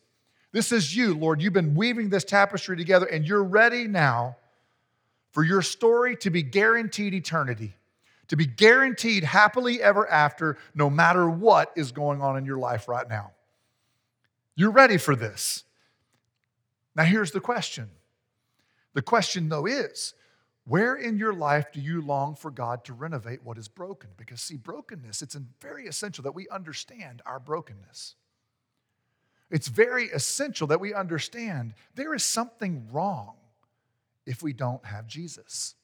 This 0.52 0.70
is 0.70 0.94
you, 0.94 1.14
Lord. 1.14 1.40
You've 1.40 1.52
been 1.54 1.74
weaving 1.74 2.10
this 2.10 2.24
tapestry 2.24 2.76
together 2.76 3.06
and 3.06 3.26
you're 3.26 3.44
ready 3.44 3.86
now 3.86 4.36
for 5.38 5.44
your 5.44 5.62
story 5.62 6.16
to 6.16 6.30
be 6.30 6.42
guaranteed 6.42 7.14
eternity, 7.14 7.76
to 8.26 8.34
be 8.34 8.44
guaranteed 8.44 9.22
happily 9.22 9.80
ever 9.80 10.04
after, 10.10 10.58
no 10.74 10.90
matter 10.90 11.30
what 11.30 11.72
is 11.76 11.92
going 11.92 12.20
on 12.20 12.36
in 12.36 12.44
your 12.44 12.58
life 12.58 12.88
right 12.88 13.08
now. 13.08 13.30
You're 14.56 14.72
ready 14.72 14.96
for 14.96 15.14
this. 15.14 15.62
Now, 16.96 17.04
here's 17.04 17.30
the 17.30 17.38
question 17.38 17.88
the 18.94 19.00
question, 19.00 19.48
though, 19.48 19.66
is 19.66 20.12
where 20.64 20.96
in 20.96 21.18
your 21.18 21.32
life 21.32 21.70
do 21.70 21.80
you 21.80 22.02
long 22.02 22.34
for 22.34 22.50
God 22.50 22.84
to 22.86 22.92
renovate 22.92 23.44
what 23.44 23.58
is 23.58 23.68
broken? 23.68 24.10
Because, 24.16 24.40
see, 24.40 24.56
brokenness, 24.56 25.22
it's 25.22 25.36
very 25.60 25.86
essential 25.86 26.24
that 26.24 26.34
we 26.34 26.48
understand 26.48 27.22
our 27.24 27.38
brokenness. 27.38 28.16
It's 29.52 29.68
very 29.68 30.06
essential 30.06 30.66
that 30.66 30.80
we 30.80 30.92
understand 30.92 31.74
there 31.94 32.12
is 32.12 32.24
something 32.24 32.88
wrong 32.90 33.36
if 34.28 34.42
we 34.42 34.52
don't 34.52 34.84
have 34.84 35.06
Jesus. 35.06 35.74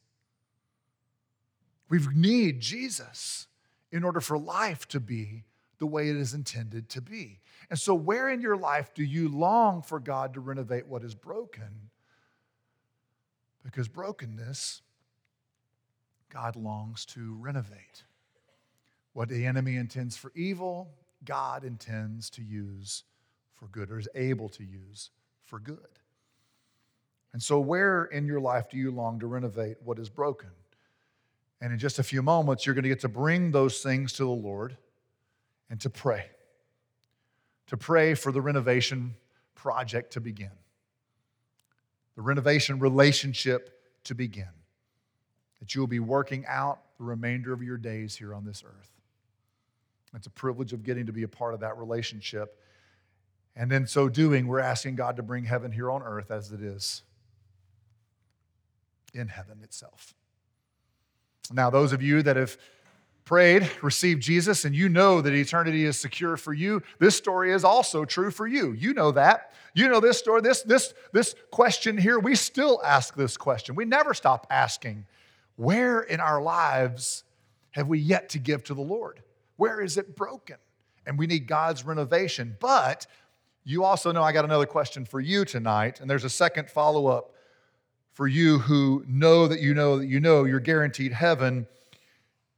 We 1.88 1.98
need 2.14 2.60
Jesus 2.60 3.46
in 3.90 4.04
order 4.04 4.20
for 4.20 4.38
life 4.38 4.86
to 4.88 5.00
be 5.00 5.44
the 5.78 5.86
way 5.86 6.10
it 6.10 6.16
is 6.16 6.34
intended 6.34 6.88
to 6.90 7.00
be. 7.00 7.40
And 7.70 7.78
so, 7.78 7.94
where 7.94 8.28
in 8.28 8.42
your 8.42 8.56
life 8.56 8.92
do 8.94 9.02
you 9.02 9.28
long 9.28 9.80
for 9.80 9.98
God 9.98 10.34
to 10.34 10.40
renovate 10.40 10.86
what 10.86 11.02
is 11.02 11.14
broken? 11.14 11.90
Because 13.64 13.88
brokenness, 13.88 14.82
God 16.30 16.54
longs 16.54 17.06
to 17.06 17.34
renovate. 17.40 18.04
What 19.14 19.30
the 19.30 19.46
enemy 19.46 19.76
intends 19.76 20.16
for 20.16 20.32
evil, 20.34 20.90
God 21.24 21.64
intends 21.64 22.28
to 22.30 22.42
use 22.42 23.04
for 23.54 23.68
good, 23.68 23.90
or 23.90 23.98
is 23.98 24.08
able 24.14 24.50
to 24.50 24.64
use 24.64 25.10
for 25.44 25.58
good. 25.58 25.98
And 27.34 27.42
so, 27.42 27.58
where 27.58 28.04
in 28.04 28.26
your 28.26 28.40
life 28.40 28.70
do 28.70 28.78
you 28.78 28.92
long 28.92 29.18
to 29.18 29.26
renovate 29.26 29.76
what 29.84 29.98
is 29.98 30.08
broken? 30.08 30.50
And 31.60 31.72
in 31.72 31.80
just 31.80 31.98
a 31.98 32.04
few 32.04 32.22
moments, 32.22 32.64
you're 32.64 32.76
going 32.76 32.84
to 32.84 32.88
get 32.88 33.00
to 33.00 33.08
bring 33.08 33.50
those 33.50 33.80
things 33.80 34.12
to 34.14 34.24
the 34.24 34.30
Lord 34.30 34.76
and 35.68 35.80
to 35.80 35.90
pray 35.90 36.26
to 37.66 37.76
pray 37.76 38.14
for 38.14 38.30
the 38.30 38.40
renovation 38.40 39.16
project 39.54 40.12
to 40.12 40.20
begin, 40.20 40.50
the 42.14 42.22
renovation 42.22 42.78
relationship 42.78 43.80
to 44.04 44.14
begin, 44.14 44.50
that 45.58 45.74
you 45.74 45.80
will 45.80 45.88
be 45.88 45.98
working 45.98 46.44
out 46.46 46.80
the 46.98 47.04
remainder 47.04 47.52
of 47.52 47.62
your 47.62 47.78
days 47.78 48.14
here 48.14 48.34
on 48.34 48.44
this 48.44 48.62
earth. 48.64 48.90
It's 50.14 50.26
a 50.26 50.30
privilege 50.30 50.72
of 50.72 50.84
getting 50.84 51.06
to 51.06 51.12
be 51.12 51.24
a 51.24 51.28
part 51.28 51.54
of 51.54 51.60
that 51.60 51.78
relationship. 51.78 52.60
And 53.56 53.72
in 53.72 53.86
so 53.86 54.08
doing, 54.08 54.46
we're 54.46 54.60
asking 54.60 54.94
God 54.94 55.16
to 55.16 55.22
bring 55.24 55.44
heaven 55.44 55.72
here 55.72 55.90
on 55.90 56.02
earth 56.02 56.30
as 56.30 56.52
it 56.52 56.60
is 56.60 57.02
in 59.14 59.28
heaven 59.28 59.60
itself. 59.62 60.14
Now, 61.52 61.70
those 61.70 61.92
of 61.92 62.02
you 62.02 62.22
that 62.22 62.36
have 62.36 62.56
prayed, 63.24 63.70
received 63.82 64.22
Jesus, 64.22 64.64
and 64.64 64.74
you 64.74 64.88
know 64.88 65.20
that 65.20 65.32
eternity 65.32 65.84
is 65.84 65.98
secure 65.98 66.36
for 66.36 66.52
you, 66.52 66.82
this 66.98 67.16
story 67.16 67.52
is 67.52 67.64
also 67.64 68.04
true 68.04 68.30
for 68.30 68.46
you. 68.46 68.72
You 68.72 68.92
know 68.92 69.12
that. 69.12 69.52
You 69.74 69.88
know 69.88 70.00
this 70.00 70.18
story, 70.18 70.40
this, 70.40 70.62
this, 70.62 70.94
this 71.12 71.34
question 71.50 71.96
here, 71.96 72.18
we 72.18 72.34
still 72.34 72.80
ask 72.84 73.14
this 73.14 73.36
question. 73.36 73.74
We 73.74 73.84
never 73.84 74.14
stop 74.14 74.46
asking, 74.50 75.06
where 75.56 76.00
in 76.00 76.20
our 76.20 76.42
lives 76.42 77.24
have 77.72 77.88
we 77.88 77.98
yet 77.98 78.28
to 78.30 78.38
give 78.38 78.62
to 78.64 78.74
the 78.74 78.82
Lord? 78.82 79.22
Where 79.56 79.80
is 79.80 79.96
it 79.96 80.16
broken? 80.16 80.56
And 81.06 81.18
we 81.18 81.26
need 81.26 81.46
God's 81.46 81.84
renovation. 81.84 82.56
But 82.60 83.06
you 83.64 83.84
also 83.84 84.12
know 84.12 84.22
I 84.22 84.32
got 84.32 84.44
another 84.44 84.66
question 84.66 85.04
for 85.04 85.20
you 85.20 85.44
tonight, 85.44 86.00
and 86.00 86.08
there's 86.08 86.24
a 86.24 86.30
second 86.30 86.70
follow 86.70 87.06
up 87.06 87.33
for 88.14 88.26
you 88.26 88.60
who 88.60 89.04
know 89.06 89.46
that 89.46 89.60
you 89.60 89.74
know 89.74 89.98
that 89.98 90.06
you 90.06 90.18
know 90.18 90.44
you're 90.44 90.60
guaranteed 90.60 91.12
heaven 91.12 91.66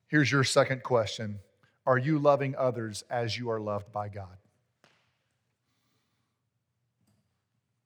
Here's 0.08 0.30
your 0.30 0.44
second 0.44 0.82
question 0.82 1.40
Are 1.86 1.98
you 1.98 2.18
loving 2.18 2.54
others 2.56 3.04
as 3.10 3.36
you 3.36 3.50
are 3.50 3.60
loved 3.60 3.92
by 3.92 4.08
God? 4.08 4.36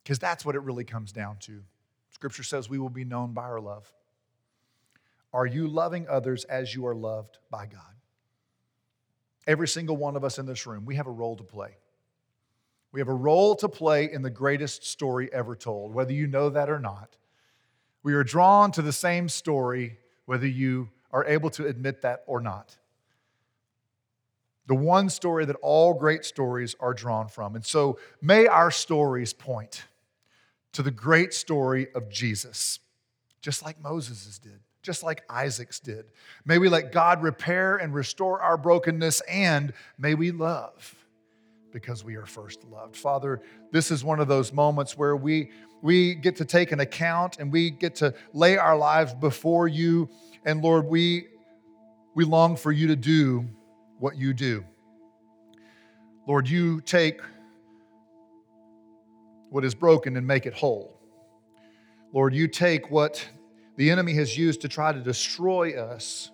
Because 0.02 0.18
that's 0.18 0.44
what 0.44 0.54
it 0.54 0.62
really 0.62 0.84
comes 0.84 1.12
down 1.12 1.36
to. 1.40 1.62
Scripture 2.10 2.42
says 2.42 2.68
we 2.68 2.78
will 2.78 2.88
be 2.88 3.04
known 3.04 3.32
by 3.32 3.42
our 3.42 3.60
love. 3.60 3.92
Are 5.32 5.46
you 5.46 5.68
loving 5.68 6.08
others 6.08 6.44
as 6.44 6.74
you 6.74 6.86
are 6.86 6.94
loved 6.94 7.38
by 7.50 7.66
God? 7.66 7.80
Every 9.46 9.68
single 9.68 9.96
one 9.96 10.16
of 10.16 10.24
us 10.24 10.38
in 10.38 10.46
this 10.46 10.66
room, 10.66 10.84
we 10.84 10.96
have 10.96 11.06
a 11.06 11.12
role 11.12 11.36
to 11.36 11.44
play. 11.44 11.76
We 12.92 13.00
have 13.00 13.08
a 13.08 13.14
role 13.14 13.54
to 13.56 13.68
play 13.68 14.10
in 14.12 14.22
the 14.22 14.30
greatest 14.30 14.84
story 14.84 15.32
ever 15.32 15.54
told, 15.54 15.94
whether 15.94 16.12
you 16.12 16.26
know 16.26 16.50
that 16.50 16.68
or 16.68 16.80
not. 16.80 17.16
We 18.02 18.14
are 18.14 18.24
drawn 18.24 18.72
to 18.72 18.82
the 18.82 18.92
same 18.92 19.28
story, 19.28 19.98
whether 20.24 20.46
you 20.46 20.88
are 21.12 21.24
able 21.24 21.50
to 21.50 21.66
admit 21.66 22.02
that 22.02 22.22
or 22.26 22.40
not. 22.40 22.76
The 24.66 24.74
one 24.74 25.08
story 25.08 25.44
that 25.46 25.56
all 25.62 25.94
great 25.94 26.24
stories 26.24 26.76
are 26.78 26.94
drawn 26.94 27.28
from. 27.28 27.56
And 27.56 27.64
so 27.66 27.98
may 28.22 28.46
our 28.46 28.70
stories 28.70 29.32
point 29.32 29.84
to 30.72 30.82
the 30.82 30.92
great 30.92 31.34
story 31.34 31.88
of 31.94 32.08
Jesus, 32.08 32.78
just 33.42 33.64
like 33.64 33.82
Moses's 33.82 34.38
did, 34.38 34.60
just 34.82 35.02
like 35.02 35.24
Isaac's 35.28 35.80
did. 35.80 36.06
May 36.44 36.58
we 36.58 36.68
let 36.68 36.92
God 36.92 37.22
repair 37.22 37.76
and 37.76 37.92
restore 37.92 38.40
our 38.40 38.56
brokenness, 38.56 39.20
and 39.22 39.72
may 39.98 40.14
we 40.14 40.30
love 40.30 40.94
because 41.72 42.04
we 42.04 42.16
are 42.16 42.26
first 42.26 42.64
loved. 42.64 42.96
Father, 42.96 43.40
this 43.72 43.90
is 43.90 44.04
one 44.04 44.20
of 44.20 44.28
those 44.28 44.52
moments 44.52 44.96
where 44.96 45.16
we, 45.16 45.50
we 45.82 46.14
get 46.14 46.36
to 46.36 46.44
take 46.44 46.72
an 46.72 46.80
account 46.80 47.38
and 47.38 47.52
we 47.52 47.70
get 47.70 47.94
to 47.96 48.14
lay 48.32 48.56
our 48.56 48.76
lives 48.76 49.14
before 49.14 49.68
you. 49.68 50.08
And 50.44 50.62
Lord, 50.62 50.86
we, 50.86 51.28
we 52.14 52.24
long 52.24 52.56
for 52.56 52.72
you 52.72 52.88
to 52.88 52.96
do 52.96 53.48
what 53.98 54.16
you 54.16 54.32
do. 54.32 54.64
Lord, 56.26 56.48
you 56.48 56.80
take 56.80 57.20
what 59.50 59.64
is 59.64 59.74
broken 59.74 60.16
and 60.16 60.26
make 60.26 60.46
it 60.46 60.54
whole. 60.54 60.96
Lord, 62.12 62.34
you 62.34 62.48
take 62.48 62.90
what 62.90 63.26
the 63.76 63.90
enemy 63.90 64.14
has 64.14 64.36
used 64.36 64.60
to 64.62 64.68
try 64.68 64.92
to 64.92 65.00
destroy 65.00 65.80
us, 65.80 66.30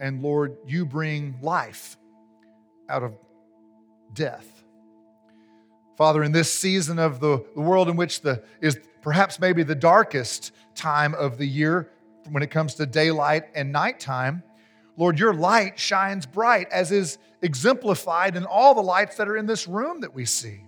and 0.00 0.22
Lord, 0.22 0.56
you 0.66 0.84
bring 0.84 1.36
life 1.42 1.96
out 2.88 3.02
of 3.02 3.14
death. 4.14 4.64
Father, 5.96 6.22
in 6.22 6.32
this 6.32 6.52
season 6.52 6.98
of 6.98 7.20
the, 7.20 7.44
the 7.54 7.60
world 7.60 7.88
in 7.88 7.96
which 7.96 8.20
the 8.20 8.42
is 8.60 8.78
perhaps 9.00 9.40
maybe 9.40 9.62
the 9.62 9.74
darkest 9.74 10.52
time 10.74 11.14
of 11.14 11.38
the 11.38 11.46
year 11.46 11.90
when 12.30 12.42
it 12.42 12.50
comes 12.50 12.74
to 12.74 12.86
daylight 12.86 13.44
and 13.54 13.72
nighttime, 13.72 14.42
Lord, 14.96 15.18
your 15.18 15.32
light 15.32 15.78
shines 15.78 16.26
bright, 16.26 16.68
as 16.70 16.90
is 16.90 17.18
exemplified 17.42 18.36
in 18.36 18.44
all 18.44 18.74
the 18.74 18.82
lights 18.82 19.16
that 19.16 19.28
are 19.28 19.36
in 19.36 19.46
this 19.46 19.68
room 19.68 20.00
that 20.00 20.14
we 20.14 20.24
see. 20.24 20.64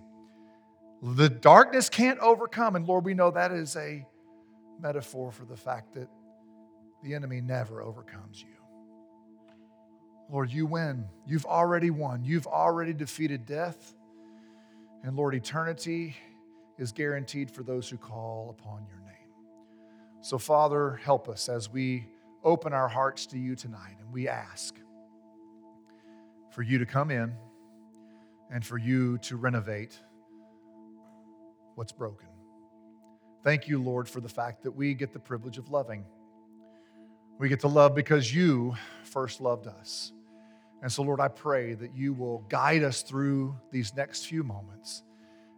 The 1.01 1.29
darkness 1.29 1.89
can't 1.89 2.19
overcome, 2.19 2.75
and 2.75 2.87
Lord, 2.87 3.05
we 3.05 3.13
know 3.13 3.31
that 3.31 3.51
is 3.51 3.75
a 3.75 4.05
metaphor 4.79 5.31
for 5.31 5.45
the 5.45 5.57
fact 5.57 5.93
that 5.93 6.07
the 7.03 7.13
enemy 7.13 7.41
never 7.41 7.81
overcomes 7.81 8.41
you. 8.41 8.58
Lord, 10.29 10.51
you 10.51 10.65
win. 10.67 11.05
You've 11.25 11.45
already 11.45 11.89
won. 11.89 12.23
You've 12.23 12.47
already 12.47 12.93
defeated 12.93 13.45
death. 13.45 13.95
And 15.03 15.15
Lord, 15.15 15.33
eternity 15.33 16.15
is 16.77 16.91
guaranteed 16.91 17.49
for 17.49 17.63
those 17.63 17.89
who 17.89 17.97
call 17.97 18.49
upon 18.49 18.85
your 18.87 18.99
name. 18.99 19.09
So, 20.21 20.37
Father, 20.37 20.99
help 21.03 21.27
us 21.27 21.49
as 21.49 21.69
we 21.69 22.05
open 22.43 22.73
our 22.73 22.87
hearts 22.87 23.25
to 23.27 23.37
you 23.37 23.55
tonight 23.55 23.95
and 23.99 24.11
we 24.13 24.27
ask 24.27 24.75
for 26.51 26.61
you 26.61 26.77
to 26.77 26.85
come 26.85 27.11
in 27.11 27.33
and 28.51 28.65
for 28.65 28.77
you 28.77 29.17
to 29.19 29.35
renovate 29.35 29.97
what's 31.75 31.91
broken. 31.91 32.27
Thank 33.43 33.67
you, 33.67 33.81
Lord, 33.81 34.07
for 34.07 34.21
the 34.21 34.29
fact 34.29 34.63
that 34.63 34.71
we 34.71 34.93
get 34.93 35.13
the 35.13 35.19
privilege 35.19 35.57
of 35.57 35.69
loving. 35.69 36.05
We 37.39 37.47
get 37.47 37.61
to 37.61 37.67
love 37.67 37.95
because 37.95 38.33
you 38.33 38.75
first 39.03 39.39
loved 39.39 39.67
us. 39.67 40.11
And 40.81 40.91
so, 40.91 41.03
Lord, 41.03 41.19
I 41.19 41.27
pray 41.27 41.73
that 41.73 41.95
you 41.95 42.13
will 42.13 42.39
guide 42.49 42.83
us 42.83 43.01
through 43.01 43.55
these 43.71 43.95
next 43.95 44.25
few 44.25 44.43
moments. 44.43 45.03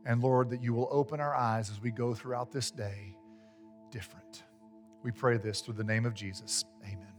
And 0.05 0.21
Lord, 0.21 0.49
that 0.49 0.63
you 0.63 0.73
will 0.73 0.87
open 0.91 1.19
our 1.19 1.35
eyes 1.35 1.69
as 1.69 1.79
we 1.79 1.91
go 1.91 2.13
throughout 2.15 2.51
this 2.51 2.71
day 2.71 3.15
different. 3.91 4.43
We 5.03 5.11
pray 5.11 5.37
this 5.37 5.61
through 5.61 5.75
the 5.75 5.83
name 5.83 6.05
of 6.05 6.13
Jesus. 6.13 6.65
Amen. 6.83 7.10